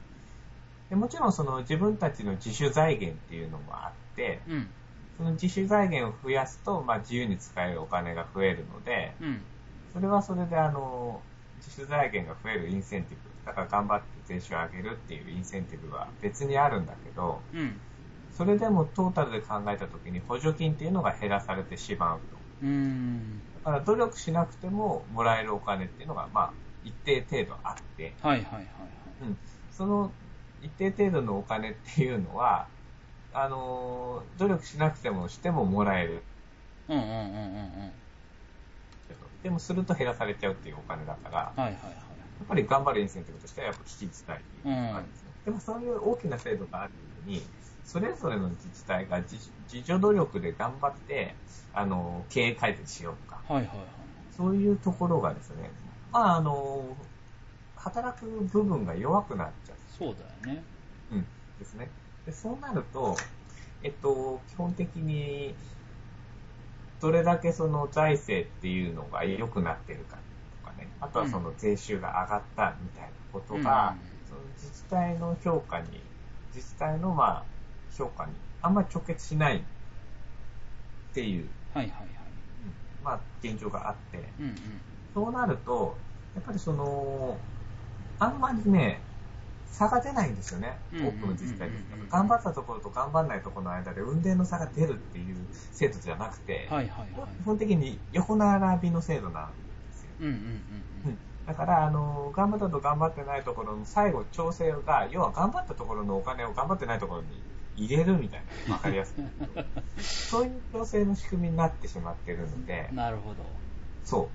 [0.88, 4.70] でもちろんその自分たちの自主財源っていうのもあって、うんうん
[5.16, 9.40] その自主財源を増やすと、まあ自由に使えるお金が増えるので、うん。
[9.92, 11.22] それはそれであの、
[11.56, 17.80] 自主財源が増えるインセンティブ、だから頑張って税収を上げるっていうインセンティブは別にあるんだけど、うん。
[18.30, 22.36] それでもトータルで考えたときに補助金っていうのが減らされてしまうと。
[22.62, 23.42] うーん。
[23.54, 26.52] だから努力しなくてももらえるお金っていうのが、まあ
[26.84, 28.68] 一定程度あって、はいはいはいはい。
[29.22, 29.38] うん、
[29.70, 30.12] その
[30.60, 32.68] 一定程度のお金っていうのは、
[33.38, 36.22] あのー努力しなくてもしてももらえる。
[36.88, 37.92] うんうんうんうんうん
[39.42, 41.96] でもすると減らされちゃうっていうお金だから、はいはいはい
[42.38, 45.30] やっぱり頑張るインセンティブとしてはやっぱ引き伝えっていうのがあるんですね。
[45.44, 47.40] でもそういう大きな制度があるように、
[47.84, 49.36] それぞれの自治体が自
[49.72, 51.34] 自助努力で頑張って、
[51.72, 53.86] あのー経営改善しようとか、はいはいはい
[54.36, 55.70] そういうところがですね、
[56.12, 59.76] まああのー働く部分が弱くなっちゃう。
[59.96, 60.14] そう
[60.44, 60.62] だよね
[61.12, 61.24] うん、
[61.58, 61.88] ですね。
[62.26, 63.16] でそうなると、
[63.82, 65.56] えっと、基本的に、
[67.00, 70.16] どれだけその財政っていうのが良くなってるか
[70.64, 74.16] とかね、あとはその税収が上がったみたいなことが、うん。
[74.28, 76.02] その自治体の評価に、
[76.52, 77.44] 自治体のまあ
[77.90, 79.60] 評価にあんまり直結しないっ
[81.12, 82.08] ていう、はいはいはい。
[82.64, 82.74] うん。
[83.04, 84.54] まあ現状があって、うんうん。
[85.14, 85.96] そうなると、
[86.34, 87.38] やっぱりその、
[88.18, 89.00] あんまりね、
[89.70, 97.42] 差が出ないんですよね、うん多くの自治体ですうんうんうんうん頑張ったところと頑張らないところの間で運転の差が出るっていう制度じゃなくて、はいはいはい。
[97.42, 99.50] 基本的に横並びの制度なん
[99.90, 100.10] ですよ。
[100.20, 101.18] うんうんうんうん。
[101.46, 107.40] だから、あの、頑張ったと頑張ってないところの最後調整が、要は頑張ったところのお金を頑張ってないところに
[107.76, 109.22] 入れるみたいな、わかりやすく。
[110.02, 112.88] そういう調整の仕組みになってしまってるので。
[112.90, 113.44] う、んなるほど。
[114.02, 114.28] そう。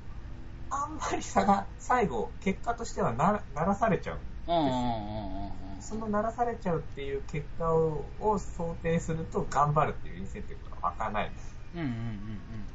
[0.70, 4.20] あんまり差が、最後、結果としてはなならされちゃう。
[5.82, 11.32] そのならされちゃうっていう結果をを想定すると、頑張るっていうインセンティブが湧かない。
[11.74, 12.02] うんうんうん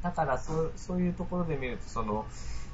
[0.01, 2.27] だからそう、そういうところで見ると、その、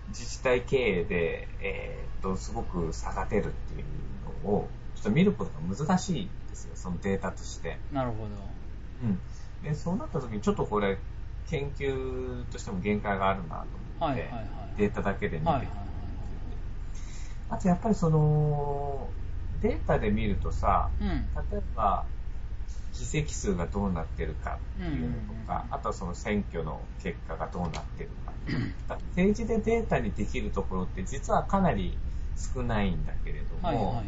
[0.10, 3.84] 自治体経営で、えーっと、すごく差が出るっていう
[4.26, 7.80] のを、ちょっと見ることが難しいんですよ、そのデータとして。
[7.91, 8.36] うんなるほど。
[9.04, 9.20] うん。
[9.64, 10.97] で、そうなった時に、ちょっとこれ、
[11.47, 14.39] 研究としても限界があるなと思って、はいはいは
[14.76, 14.78] い。
[14.78, 15.49] データだけで見て。
[15.49, 15.93] はいはいはい
[17.54, 19.12] あとやっぱりその、
[19.62, 21.08] データで見るとさ、うん。
[21.51, 22.08] 例えば、
[22.97, 28.34] 議席数がどうなってるかっていうのとか、あとはその選挙の結果がどうなってるか。
[29.16, 31.97] 政治でデータにできるところって実はかなり
[32.36, 34.06] 少ないんだけれども、はいはい、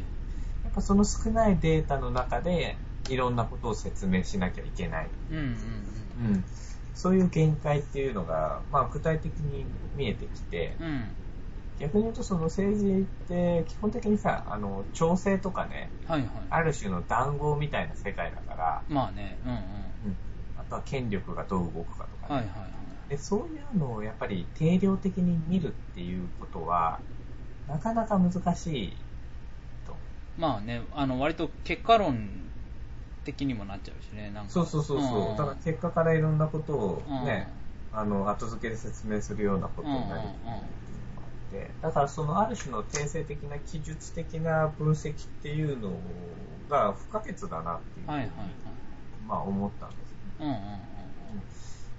[0.64, 2.78] やっぱその少ないデータの中で
[3.10, 5.10] いろんなことを説明しなきゃいけない。
[5.30, 6.34] うんうんうん。
[6.34, 6.46] うん、
[6.94, 9.66] そういう限界っていうのが、まあ、具体的に
[9.96, 11.16] 見えてきて、うん
[11.80, 19.58] 逆に言うとその政治って基本的にさ、あの、調整とかね、はいはい、ある種の談合みたいな世界だから、まあね、うんうん。
[19.58, 20.18] うん、
[20.58, 22.68] あとは権力がどう動くかとかね、はいはいは
[23.08, 23.18] い、で。
[23.18, 27.00] そういうのをやっぱり定量的に見るっていうことは、
[27.68, 28.94] なかなか難しい
[29.86, 29.96] と。
[30.38, 32.30] まあね、あの、割と結果論
[33.26, 34.50] 的にもなっちゃうしね、なんか。
[34.50, 37.50] そうそうそうそう、うん、だから結果からいろんなことをね、
[37.92, 40.85] うん、あの、後付けで説明するようなことになり、うんうんうん
[41.52, 45.92] て、だからそのある種の定性的な記述的な分析っていうの
[46.70, 48.30] が不可欠だなっていうふうに、はいはいはい、
[49.28, 50.16] まあ思ったんですね。
[50.40, 50.96] うんうんうん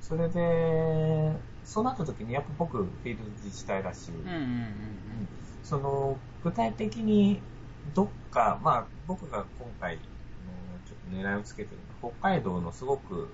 [0.07, 1.33] それで、
[1.65, 5.29] そうなった時にやっぱ僕、フィールド自治体だし、うんうんうんうん、
[5.65, 7.41] その具体的に
[7.93, 10.03] どっか、まあ僕が今回、ちょ
[10.95, 13.29] っと狙いをつけてるのは、北海道のすごく、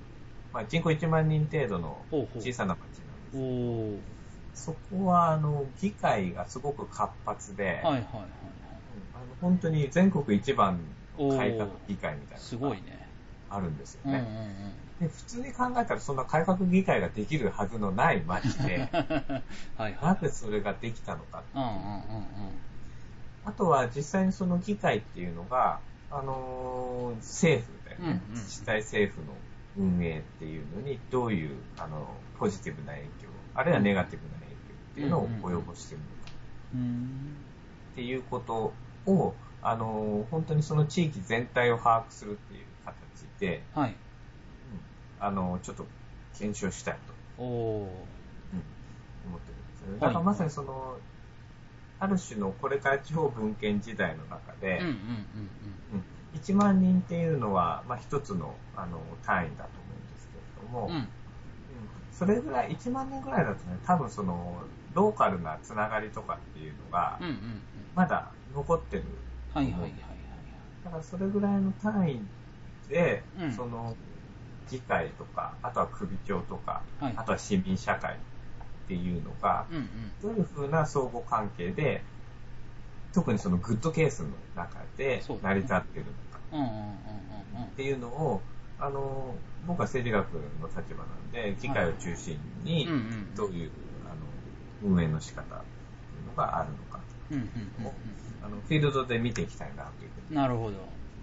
[0.54, 4.21] まあ、人口1万人程度の小さな町なんです。
[4.54, 8.02] そこは、あの、議会がすごく活発で、はいはいはい、
[9.14, 10.78] あの本当に全国一番
[11.16, 13.02] 改革議会みたいなすごいね。
[13.52, 15.08] あるんですよね、うんうんうん。
[15.08, 18.88] で普通に考えたらそんな改革議会ができるはずのない町で、
[19.76, 22.02] はい、なぜそれができたのかう,、うんうんうんうん。
[23.44, 25.80] あとは実際にその議会っていうのが、
[26.10, 29.34] あのー、政府だよね、うんうん、自治体政府の
[29.76, 32.06] 運営っていうのにどういう、あの、
[32.38, 33.10] ポジティブな影響、
[33.54, 34.41] あるいはネガティブな
[34.92, 36.32] っていうのを及ぼしてるのか、
[37.92, 38.72] っていうこと
[39.10, 42.92] を、あの、本当にその地域全体を把握するっていう形
[43.40, 43.90] で、はい。
[43.90, 43.96] うん、
[45.20, 45.86] あの、ちょっと
[46.38, 46.94] 検証したい
[47.38, 47.42] と。
[47.42, 49.98] おうん、思ってるんですよね。
[50.00, 50.98] だからまさにその、
[52.00, 54.82] ある種のこれから地方文献時代の中で、
[56.34, 61.08] 1万人っていうのは、まあ、一つのあの単位だと思うんですけれども、うん、
[62.12, 64.62] それぐらい、1万人ぐらいだとね、多分その、
[64.94, 67.18] ローカルなつながりとかっていうのが、
[67.94, 69.04] まだ残ってる。
[69.54, 69.94] はいはいはい
[70.84, 72.20] だからそれぐらいの単位
[72.88, 73.94] で、うん、その、
[74.70, 78.16] 議会とか、あとは首長とか、はい、あとは市民社会っ
[78.88, 79.88] ていうのが、うんうん、
[80.22, 82.02] どういうふうな相互関係で、
[83.12, 88.40] 特にそのグッドケースの中で成り立ってるのか、っていうのを、
[88.78, 89.34] あの、
[89.66, 92.88] 僕は政治学の立場なんで、議会を中心に、
[93.36, 93.70] どういう
[94.84, 95.58] 運営の仕方ってい
[96.24, 97.34] うのがあるのかと
[98.44, 100.36] あのフィールドで見ていきたいなというふうに。
[100.36, 100.76] なるほど。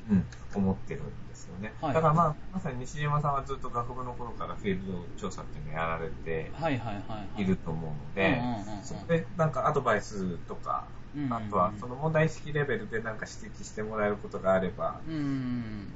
[0.09, 1.71] うん、思ってるんですよね。
[1.81, 6.51] はい、だからまあ、まさに西島さんはずっと学部の頃からフィールド調査っていうのをやられて
[7.37, 8.41] いると思うので、
[8.83, 10.87] そこでなんかアドバイスとか、
[11.29, 15.91] あとはその問題意識レベルでなんか指摘してもらえることがあれば、うん、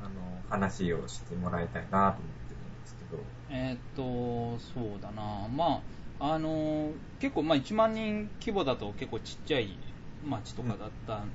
[0.00, 0.10] あの
[0.48, 3.22] 話をしてもらいたいなと思ってるんですけど。
[3.50, 5.48] えー、っと、そうだな。
[5.48, 5.80] まあ
[6.20, 9.76] あの結構、まあ、1万人規模だと結構ちっちゃい
[10.24, 11.30] 町とかだったん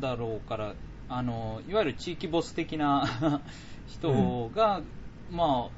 [0.00, 0.74] だろうから、うん、
[1.08, 3.40] あのいわゆる地域ボス的な
[3.86, 4.80] 人が、う
[5.34, 5.70] ん、ま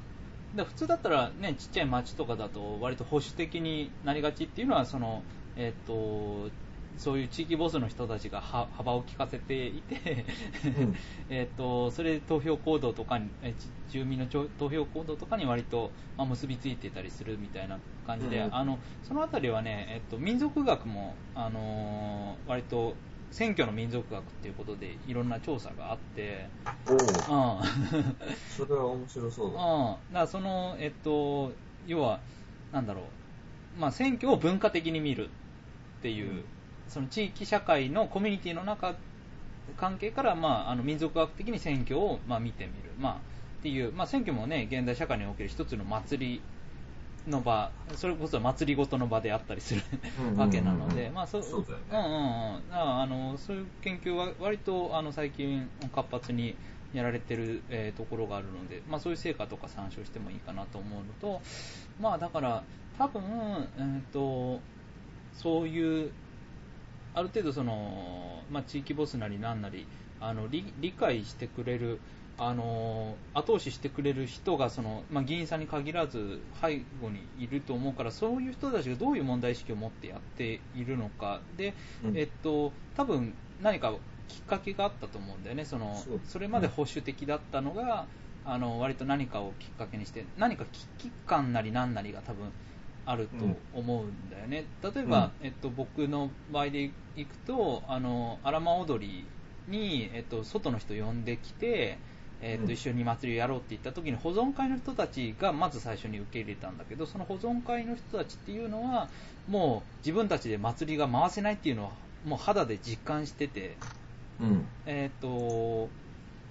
[0.57, 5.23] あ、普通だったら、ね、ちっちゃい町とかだと割と保守的になりがちっていうのはその、
[5.55, 6.49] えーと
[6.97, 10.25] そういう地域ボスの人たちが幅を利かせていて
[11.29, 13.29] えとそれで投票行動とかに
[13.89, 22.95] 住民の投票行動とかに割と、まあ、結びついてたりするみたいな感じで、うん、あのその辺りはね、えっと、民族学も、あのー、割と
[23.31, 26.47] 選挙の民族学っていうことでいろんな調査があって、
[26.87, 26.95] おう。
[26.95, 26.99] ん、
[28.57, 29.61] それは面白そうだ。
[29.61, 31.51] うん、だからその、えっと、
[31.85, 32.21] 要は、
[32.71, 33.01] なんだろ
[33.77, 35.29] う、まあ、選挙を文化的に見る
[35.99, 36.45] っていう、うん
[36.89, 38.95] その地域社会のコミュニティの中
[39.77, 43.17] 関係から、まあ、あの民族学的に選挙を、まあ、見てみる、まあ、っ
[43.63, 46.41] ていう、まあ、選挙もね現代社会における一つの祭り
[47.29, 49.81] の場それこそ祭りごとの場であったりする
[50.37, 56.55] わけなので、まあそうそうだよね、うんうんうん、あのそういう研究は割とあの最近活発に
[56.93, 61.41] やられてる、えー、ところがあるので、まあ、そういう成果とか参照してもいいかなと思うのと、
[61.99, 62.63] まあ、だから
[62.97, 63.21] 多分、
[63.77, 64.61] えーと
[65.37, 66.11] そういう
[67.17, 69.87] ある程度その、まあ、地域ボスなりなんなり
[70.21, 71.99] あの理理解してくれる
[72.37, 81.41] あの後押ししてくれる人がその、まあ、議員さんに限らず背後にいると思うからそういう人たちがどういう問題意識を持ってやっているのか。
[81.57, 81.73] で、
[82.05, 83.91] うん、えっと、多分何か
[84.27, 88.05] きっかけがあったと思うんだよね、そのそれまで保守的だったのが、
[88.45, 92.51] あの割と何かをきっかけにして、何か危機感なり何なりが多分
[93.07, 99.25] あると思うんだよね、例えば、えっと、僕の場合でいくと、あの荒間踊り
[99.67, 101.97] に、えっと、外の人呼んできて、
[102.41, 102.71] えっとうん。
[102.71, 109.07] 一緒に祭りをやろうって言った時に保存会の人たちがまず最初に受け入れたんだけどその保存会の人たちっていうのは
[109.47, 111.91] もう自分たちで祭りが回せないっていうのは
[112.25, 113.77] もう肌で実感してて、
[114.41, 114.65] うん。
[114.85, 115.89] えっとも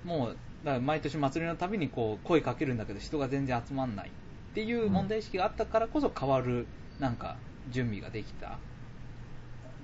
[0.06, 4.10] うだから毎年祭りのたびにこう声かけるんだけど人が全然集まんない
[4.56, 6.66] っていう問題意識があったからこそ変わる
[6.98, 7.36] なんか
[7.70, 8.56] 準備ができた。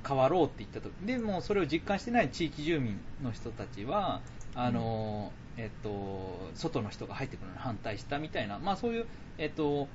[0.08, 4.20] 変わろうって言ったとでもそれを実感してない地域住民の人たちは
[4.56, 9.06] あの、えっと、外の人が入ってくるのに反対したみたいな、まあ、そういう、
[9.38, 9.86] えっと、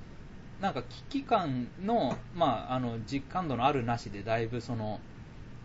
[0.62, 5.02] なんか危機感の,、まあ、あの実感度のあるなしでだいぶその、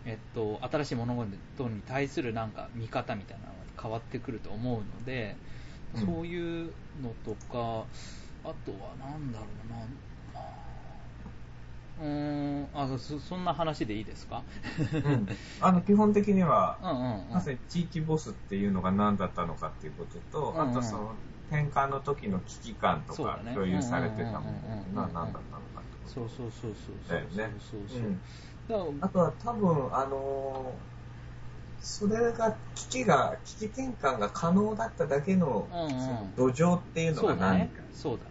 [0.07, 5.37] えっと、新しい物事に対するなんか見方みたいなのが変わってくると思うので、
[5.95, 6.01] うん。
[6.01, 7.85] そういうのとか
[8.45, 9.87] あとはなんだろうな。
[11.99, 12.69] うーん。
[12.73, 14.45] あそそんな話でいいですか？
[15.03, 15.27] うん。
[15.59, 17.35] あの、基本的には、うんうんうん。
[17.35, 20.71] まさに地域ボスっていうのが何だったのかっていうことと、うんうん。
[20.71, 24.53] あとその転換の時の危機感とか共有されてたも
[24.93, 27.89] のが何だったのかってこそうそうそうそうそうだよねそうと。
[27.89, 28.01] そう。
[28.01, 28.23] そううん。
[29.01, 30.92] あとは多分、あのー
[31.83, 35.67] それが、危機が、危機転換が可能だっただけの、
[36.37, 37.71] 土壌っていうらのが何そうだね。
[37.75, 37.83] か。
[37.93, 38.31] そうだね。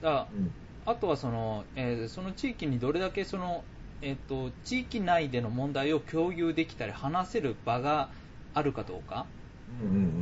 [0.00, 0.50] だからうん。
[0.86, 3.64] あとはその、えーその地域にどれだけその、
[4.02, 8.10] えー、と地域内での問題を共有できたり話せる場が
[8.52, 9.24] あるかどうか、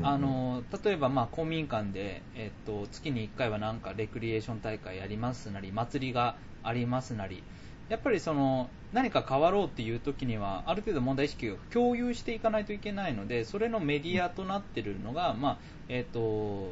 [0.05, 7.43] あの例えばまあ公民館で、えー、と月に1回はなんかレクリエーション大会やりますなり祭りがありますなり
[7.93, 15.59] やっぱりその何か変わろうっていう時にはある程度問題意識を共有していかないといけないのでそれのメディアとなっているのが、まあ
[15.91, 16.71] えーと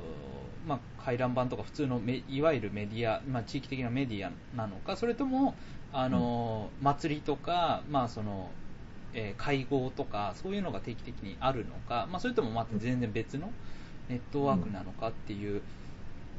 [0.66, 5.54] まあ、回覧板とか普通のメいわゆるメディア、まあ、地域的なメディアなのかそれとも
[5.92, 8.48] あの、祭りとか、まあその
[9.12, 13.50] えー会合とかそういうのが定期的にあるのか、まあ、それともまた全然別の
[14.08, 15.60] ネットワークなのかっていう、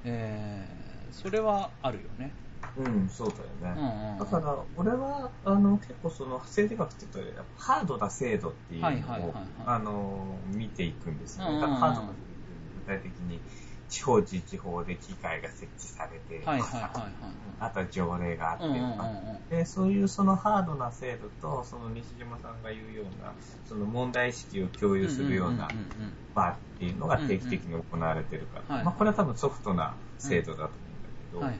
[0.06, 2.32] えーそれはあるよね。
[2.76, 3.76] うん、そうだよね。
[3.78, 4.12] うんうん。
[4.14, 9.46] うんだから、俺は、あの、結構その、政治学って言うと、ハードな制度っていうのを、はいはいはいはい。
[9.66, 11.54] あの、見ていくんですよね。
[11.54, 11.72] うんうんうん。
[11.72, 13.44] だからハードな制度具体的に、
[13.88, 17.14] 地方自治法で機械が設置されて、はいはいはいはい。
[17.60, 28.86] あとは条例があってうんうんうんそういうそのハードな制度と、その西島さんが言うような、その問題意識を共有するようなうんうんうんうん場っていうのが定期的に行われてるから、はい。
[28.86, 31.60] まあこれは多分ソフトな制度だと思うんだけど、はいはい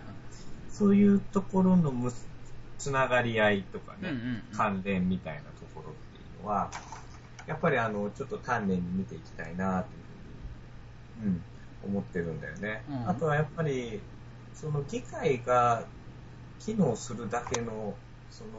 [0.72, 2.12] そういうところのむ
[2.78, 6.72] つながり合いとかね、うんうんうん関連みたいなところっていうのは、
[7.48, 10.04] やっぱりあの、ちょっと丹念に見ていきたいなという
[11.22, 11.44] ふうに、うん、
[11.94, 12.84] 思ってるんだよね。
[12.90, 14.02] うんあとはやっぱり、
[14.54, 15.84] その議会が
[16.60, 17.96] 機能するだけの、
[18.30, 18.50] その、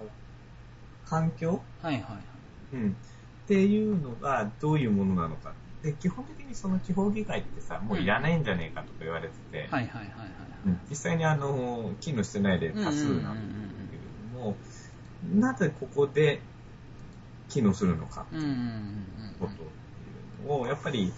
[1.06, 1.60] 環境？
[1.82, 2.22] はいはいはい
[2.74, 2.96] うん。
[3.44, 5.52] っていうのがどういうものなのか。
[5.82, 10.08] で、基本的にその地方議会ってさ、もういらないんじゃねえかとか言われてて、はいはいはいはい
[10.66, 10.80] うん。
[10.88, 14.02] 実際にあの、機能してない例多数なんですけれ
[14.32, 14.56] ども、
[15.34, 16.40] なぜここで
[17.48, 19.06] 機能するのかといううん
[19.40, 19.66] ことってい
[20.46, 21.12] うのを、やっぱり、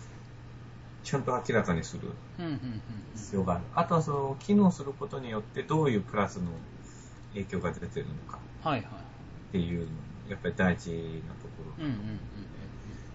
[1.02, 2.08] ちゃんと明らかにする
[3.14, 3.64] 必要がある。
[3.74, 6.44] あとはその、機能することによってどういうプラスの
[7.34, 8.38] 影響が出てるのか
[8.70, 8.80] っ
[9.52, 9.92] ていうのも、
[10.30, 11.84] やっぱり大事なところ。
[11.84, 12.20] うんうんうん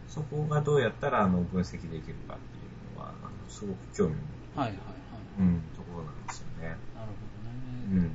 [0.10, 2.60] そこがどうやったらあの分析できるかってい
[2.95, 4.18] うのは、あのすごく興味の、
[4.55, 6.68] はいはいはいうん、ところなんですよね。
[6.68, 8.12] なるほどね、うん。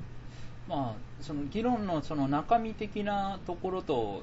[0.68, 4.22] まあ、その議論のその中身的なところと、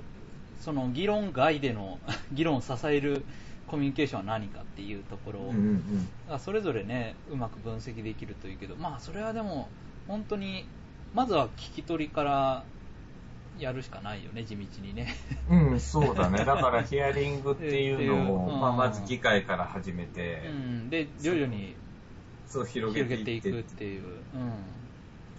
[0.59, 1.99] その議論外での
[2.34, 3.24] 議論を支える
[3.67, 9.69] コミュニケーションは何かっていうところを、うんうんあそれぞれね、うまく分析できるといいけど、まあ、それはでも、
[10.07, 10.65] 本当に、
[11.13, 12.63] まずは聞き取りから
[13.57, 15.07] やるしかないよね、地道にね。
[15.49, 15.71] うん。
[15.71, 16.39] うん、そうだね。
[16.45, 21.75] だからヒアリングっていうのを、うんまあ、まず議会から始めて、うん、で、徐々に
[22.47, 24.03] そう広げ広げていていってくっていう。
[24.03, 24.81] うん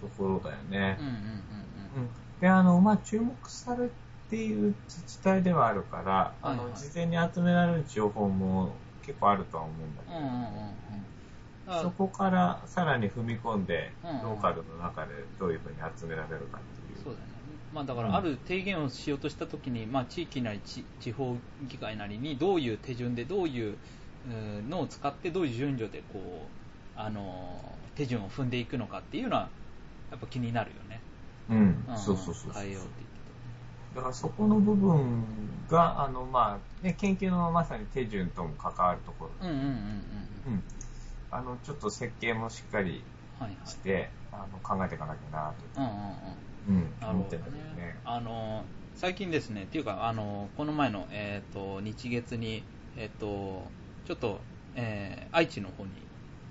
[0.03, 1.07] ところだよねうん。
[1.07, 2.09] うんうんうん。
[2.41, 3.89] で、あの、まあ、注目され
[4.29, 11.05] ている自治体ではあるから、あの、はいはい事前に集められる情報も結構あるとは思うんだけど、うんうんうんうんうん
[11.81, 17.01] そこからさらに踏み込んで、ローカルの中でどういうふうに集められるかっていう。
[17.01, 17.21] そうだ。
[17.73, 21.35] まあ、だから、ある提言をしようとしたときに、まあ、地域なり地地方
[21.67, 23.77] 議会なりに、どういう手順で、どういう
[24.27, 26.47] うんのを使って、どういう順序で、こ
[26.95, 29.49] う、あの、手順を踏んでいくのかっていうのは、
[30.11, 31.01] やっぱ気になるよね。
[31.49, 32.61] うん、んそうそうそうそう。
[32.61, 33.03] 変えようって
[33.95, 35.23] だからそこの部分
[35.69, 39.31] が、あの、まあ、ね、研究のまさに手順とも関わるところ。
[39.41, 39.63] うんうんうん
[40.47, 40.53] うん。
[40.53, 40.63] うん。
[41.29, 43.03] あの、ちょっと設計もしっかり
[43.39, 43.67] はいはい。
[43.67, 46.52] して、あの、考えていかなきゃなと、うんうんうん。
[47.01, 47.99] 思ってるんだよねね。。
[48.05, 48.63] あの、
[48.95, 52.63] 最近ですね、っていうか、あの、この前の、えっ、と、日月に、
[52.97, 53.63] えっ、と、
[54.05, 54.39] ちょっと、
[54.75, 55.91] えー愛知の方に、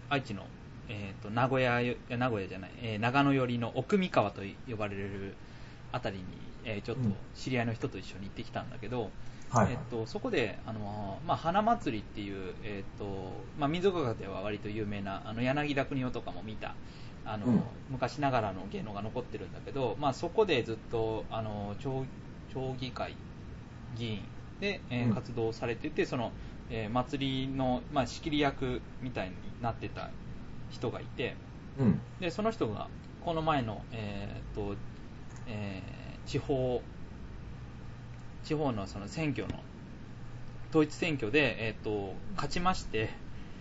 [0.09, 0.45] 愛知の、
[0.89, 5.35] えっ、と、名古屋よ、いや名古屋じゃない、えー長野寄りの奥三河と呼ばれる
[5.93, 6.25] あたりに、
[6.65, 9.11] えーちょっとうん知り合いの人と一緒に行ってきたんだけど、
[9.51, 13.05] はい、はいえっと、そこで、あのまあ、花祭りっていう、えっと
[13.59, 16.75] まあ、民族学では割と有名なあの柳田国夫とかも見た
[17.25, 17.63] あの、うん。
[17.91, 22.05] 昔ながらの芸能が残ってるんだけど、まあ、そこでずっとあの町
[22.55, 23.15] 町議会
[23.97, 24.23] 議員
[24.61, 25.15] で、えーうん。
[25.15, 26.33] 活動されててその、
[26.71, 30.11] えー祭りの、まあ、仕切り役みたいになってた
[30.71, 31.35] 人がいて
[31.79, 32.01] うん。
[32.21, 32.89] でその人が
[33.25, 34.77] この前の、えーっと
[35.47, 36.81] えー地方
[38.45, 39.55] 地方のその選挙の
[40.71, 43.11] 統一選挙で、えーっと勝ちまして、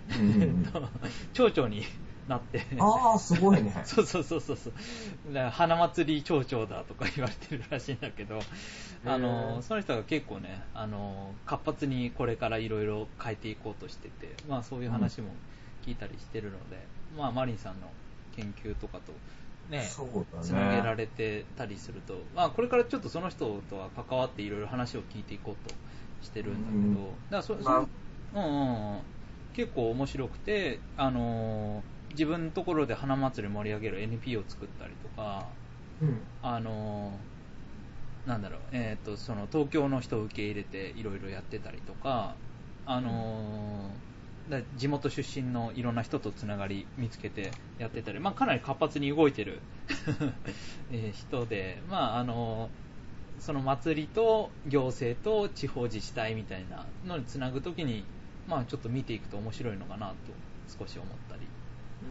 [0.10, 0.66] うん
[1.34, 1.84] 町長に
[2.32, 2.66] なって。
[2.80, 3.74] ああ、すごいね。
[3.86, 4.58] そうそうそうそう
[5.52, 8.40] 花祭り町長だとか言われてるらしいんだけど
[9.06, 15.30] あへのーその人が結構ねあの活発にこれからいろいろ変えていこうとしてて、まあ、そういう話も
[15.86, 16.78] 聞いたりしてるので、
[17.18, 17.88] まあ、マリンさんの
[18.36, 19.14] 研究とかと
[19.70, 19.90] ね。
[20.42, 25.74] つなげられてたりすると、まあ、これからちょっとその人とは関わっていろいろ話を聞いていこうと
[26.22, 27.06] してるんだけど、うん。
[27.06, 27.82] だからそ、まあ
[28.34, 29.00] そうんうんうん、
[29.54, 35.48] 結構面白くて、あのー自分のところで花祭り盛り上げる NP を作ったりとか、
[36.02, 36.22] うん。
[36.42, 37.32] あのー
[38.28, 42.36] なんだろう、えー、とその東京の人を受け入れていろいろやってたりとか、
[42.86, 43.90] あの
[44.78, 49.60] 地元出身のいろんな人とつながり見つけてやってたり、まあ、かなり活発に動いてる
[50.92, 52.92] えー人で、まああのー
[53.42, 58.06] その祭りと行政と地方自治体みたいなのにつなぐときに、
[58.48, 60.16] まあ、ちょっと見ていくと面白いのかなと
[60.80, 61.42] 少し思ったり、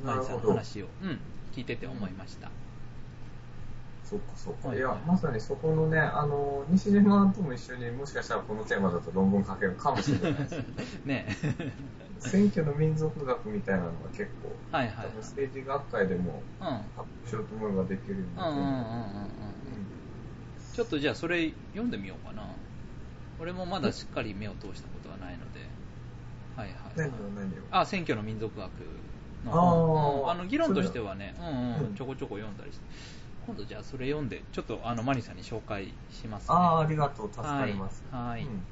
[0.04, 0.48] マリさんの。
[0.50, 1.18] 話を、うん、
[1.52, 2.50] 聞いてて思いました。
[4.04, 4.68] そっかそっか。
[4.68, 4.78] はい。
[4.78, 10.54] いや、まさにそこのね、あの、西島とも一緒にもしかしたらこのテーマだと論文書けるかもしれないし、
[11.06, 11.28] ね。
[12.18, 14.96] 選挙の民族学みたいなのが結構、はいはい。
[14.96, 16.66] はい多分政治学会でもうん。
[16.66, 18.74] 発表しようと思えばできるようにうんうんうんうんうん。
[18.74, 18.90] な
[20.72, 22.42] ちょっとじゃあそれ読んでみようかな。
[23.38, 25.60] 俺もまだしっかり目を通したことはないので。
[26.56, 27.62] はいはい、何を何を？
[27.70, 28.70] あ選挙の民族学。
[28.70, 29.09] の
[29.46, 31.94] ああの議論としてはねうんうん、うん。
[31.94, 32.84] ちょこちょこ読んだりして。
[33.46, 36.46] 今度じゃあそれ読んでちょっとあのマリさんに紹介しますね。
[36.50, 38.04] ああ、ありがとう、助かります。
[38.12, 38.28] はい。
[38.30, 38.42] はい。
[38.42, 38.62] うん。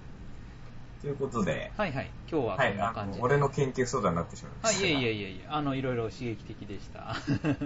[1.00, 2.10] ということで、はいはい。
[2.30, 3.12] 今日ははい、こんな感じ。
[3.12, 4.86] で、あの俺の研究相談になってしまいまはい、した。
[4.86, 7.14] いえいえいえいえ、あの、いろいろ刺激的でした。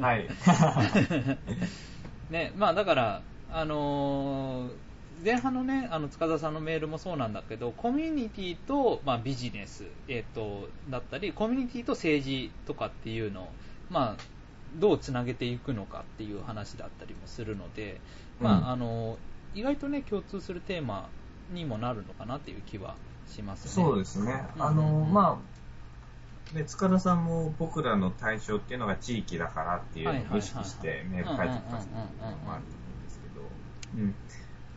[0.01, 0.29] はい。
[2.31, 4.92] ね、まあだから、あのー
[5.25, 13.49] 前半のね、あの塚田さんのメールもそうなんだけど、コミュニティと、まあ、ビジネス、えっとだったり、コミュニティと政治とかっていうのを、
[13.89, 14.23] まあ、
[14.79, 18.01] どうつなげていくのかっていう話だったりもするので、
[18.41, 19.19] まあうんあの
[19.55, 21.09] 意外とね、共通するテーマ
[21.53, 22.95] にもなるのかなっていう気は
[23.29, 23.85] しますね。
[23.85, 24.47] そうですね。
[24.57, 25.39] うんあの、ま
[26.53, 33.43] あ、ね、塚田さんも僕らの対象っていうのが地域だからっていうのを意識してメール書いてくださったのもあると思うんですけど、
[33.99, 34.15] うん。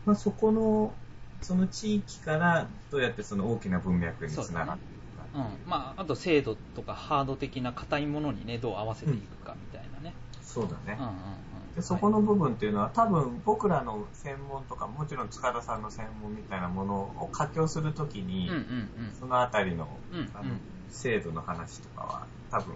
[0.06, 0.93] まあ、そこの、
[1.41, 4.97] その地域からどうやってその大きな文脈につながってい
[5.34, 5.39] くか。
[5.39, 5.70] うん。
[5.70, 10.97] まあ、あと制度とかハード的な硬いものにねどう合わせていくかみたいなね、そうだね。
[10.99, 11.06] うん。
[11.06, 11.16] うんうん。
[11.76, 18.89] でそこの部分っていうのは多分僕らの専門とかもちろん塚田さんの専門みたいなものを佳境するときに、うんうん
[19.20, 22.76] そのあたりの,、うんあのうん制度の話とかは多分、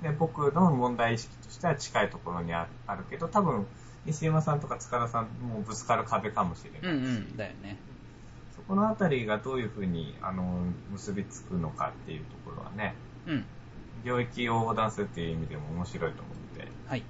[0.00, 3.66] ね、僕の問題意識としては近いところにああるけど多分
[4.06, 7.76] 西山さんとか塚田さんもぶつかる壁かもしれない、うんうんうんだよね。
[8.56, 10.44] そこのあたりがどういうふうにあの
[10.90, 12.94] 結びつくのかっていうところはね
[13.26, 13.44] うん。
[14.04, 17.04] 領域を横断するっていう意味でも面白いと思って、はい。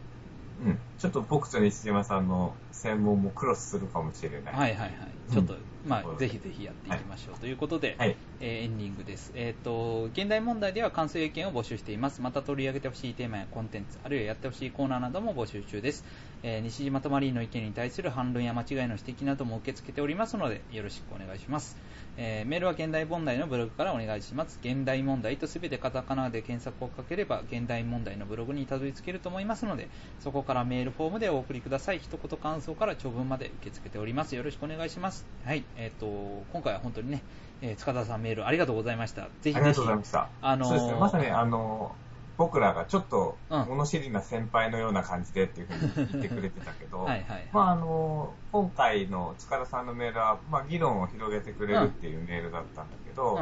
[0.64, 4.55] うん、ちょっと僕と西島さんの専門もクロスするかもしれない。
[4.55, 4.90] はいはいはい。
[5.28, 8.16] うんちょっと、まあぜひぜひやっていきましょう、ということで、はい。
[8.41, 9.33] えーエンディングです。
[9.35, 12.20] えっ、と現代問題では感想や意見を募集しています。
[12.20, 16.05] また取り上げてほしいテーマやコンテンツあるいはやってほしいコーナーなども募集中です、
[16.43, 21.76] えー西島とマリーの意見に対する反論や間違いの指摘なども受け付けておりますのでよろしくお願いします、
[22.16, 24.58] えーメールは現代問題のブログからお願いします。
[24.62, 29.88] 現代問題とすべてカタカナで検索をかければ現代問題のブログにたどり着けると思いますので
[30.20, 31.98] そこからメールフォームでお送りください。
[31.98, 35.24] 一言感想から長文まで受け付けておりますよろしくお願いします。
[35.44, 35.64] はい。
[35.76, 36.06] えっ、と
[36.52, 37.22] 今回は本当にね、
[37.62, 39.22] えー塚田さんメールありがとうございました。
[39.40, 40.28] ぜひぜひありがとうございました。
[40.40, 41.96] あのーそうですね、まさにあの、
[42.43, 43.66] 僕らがちょっとうん。
[43.68, 47.07] 物知りな先輩のような感じでっていうふうに言ってくれてたけど。
[47.53, 53.38] まああの、今回の塚田さんのメールは、まあ議論を広げてくれるっていうメールだったんだけど、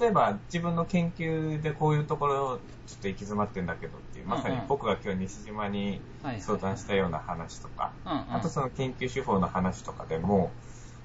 [0.00, 6.02] 例えば自分の研究でこういうところちょっと行き詰まってんだけどっていう、まさに僕が今日西島に
[6.40, 10.50] 相談したような話とか、あとその研究手法の話とかでも、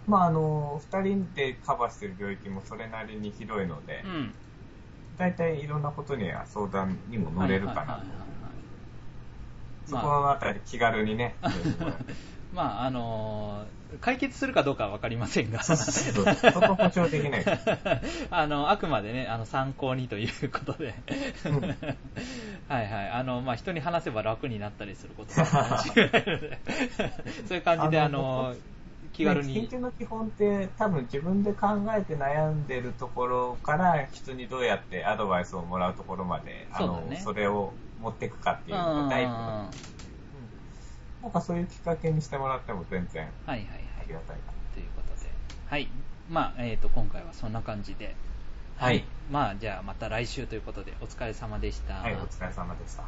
[0.07, 4.35] まああの、二人でカバーしてる領域もそれなりに広いので、うん。
[5.17, 8.01] 大体いろんなことには相談にも乗れるかなと。
[9.87, 11.35] そこのあたり気軽にね。
[12.53, 17.45] まあ、あのー解決するかどうかは分かりませんが、そこ保証できない。
[18.29, 20.95] あの、あくまでね、あの、参考にということで
[21.45, 21.61] うん。
[22.67, 23.09] はいはい。
[23.09, 26.59] あの、まあ、人に話せば楽になったりすることは間違いないので、
[27.47, 28.55] そういう感じで、ああのの、
[29.15, 29.67] 気軽ねに。
[29.67, 39.69] 研究の基本って多分自分で考えて悩んでるところから人にどうやってアドバイスをもらうところまで、あのそれを持っていくかっていうのが大事だ
[41.19, 43.85] うんなんかそういうきっかけにしてもらっても全然はいはいはい。
[44.01, 45.29] ありがたいかということで。
[45.67, 45.87] はい。
[46.29, 48.15] まあ、えっ、と、今回はそんな感じで。
[48.77, 49.05] はい。
[49.31, 51.95] まあ、じゃあまた来週ということで、お疲れ様でした。
[51.95, 51.99] な。
[52.01, 53.03] はい、お疲れ様でした。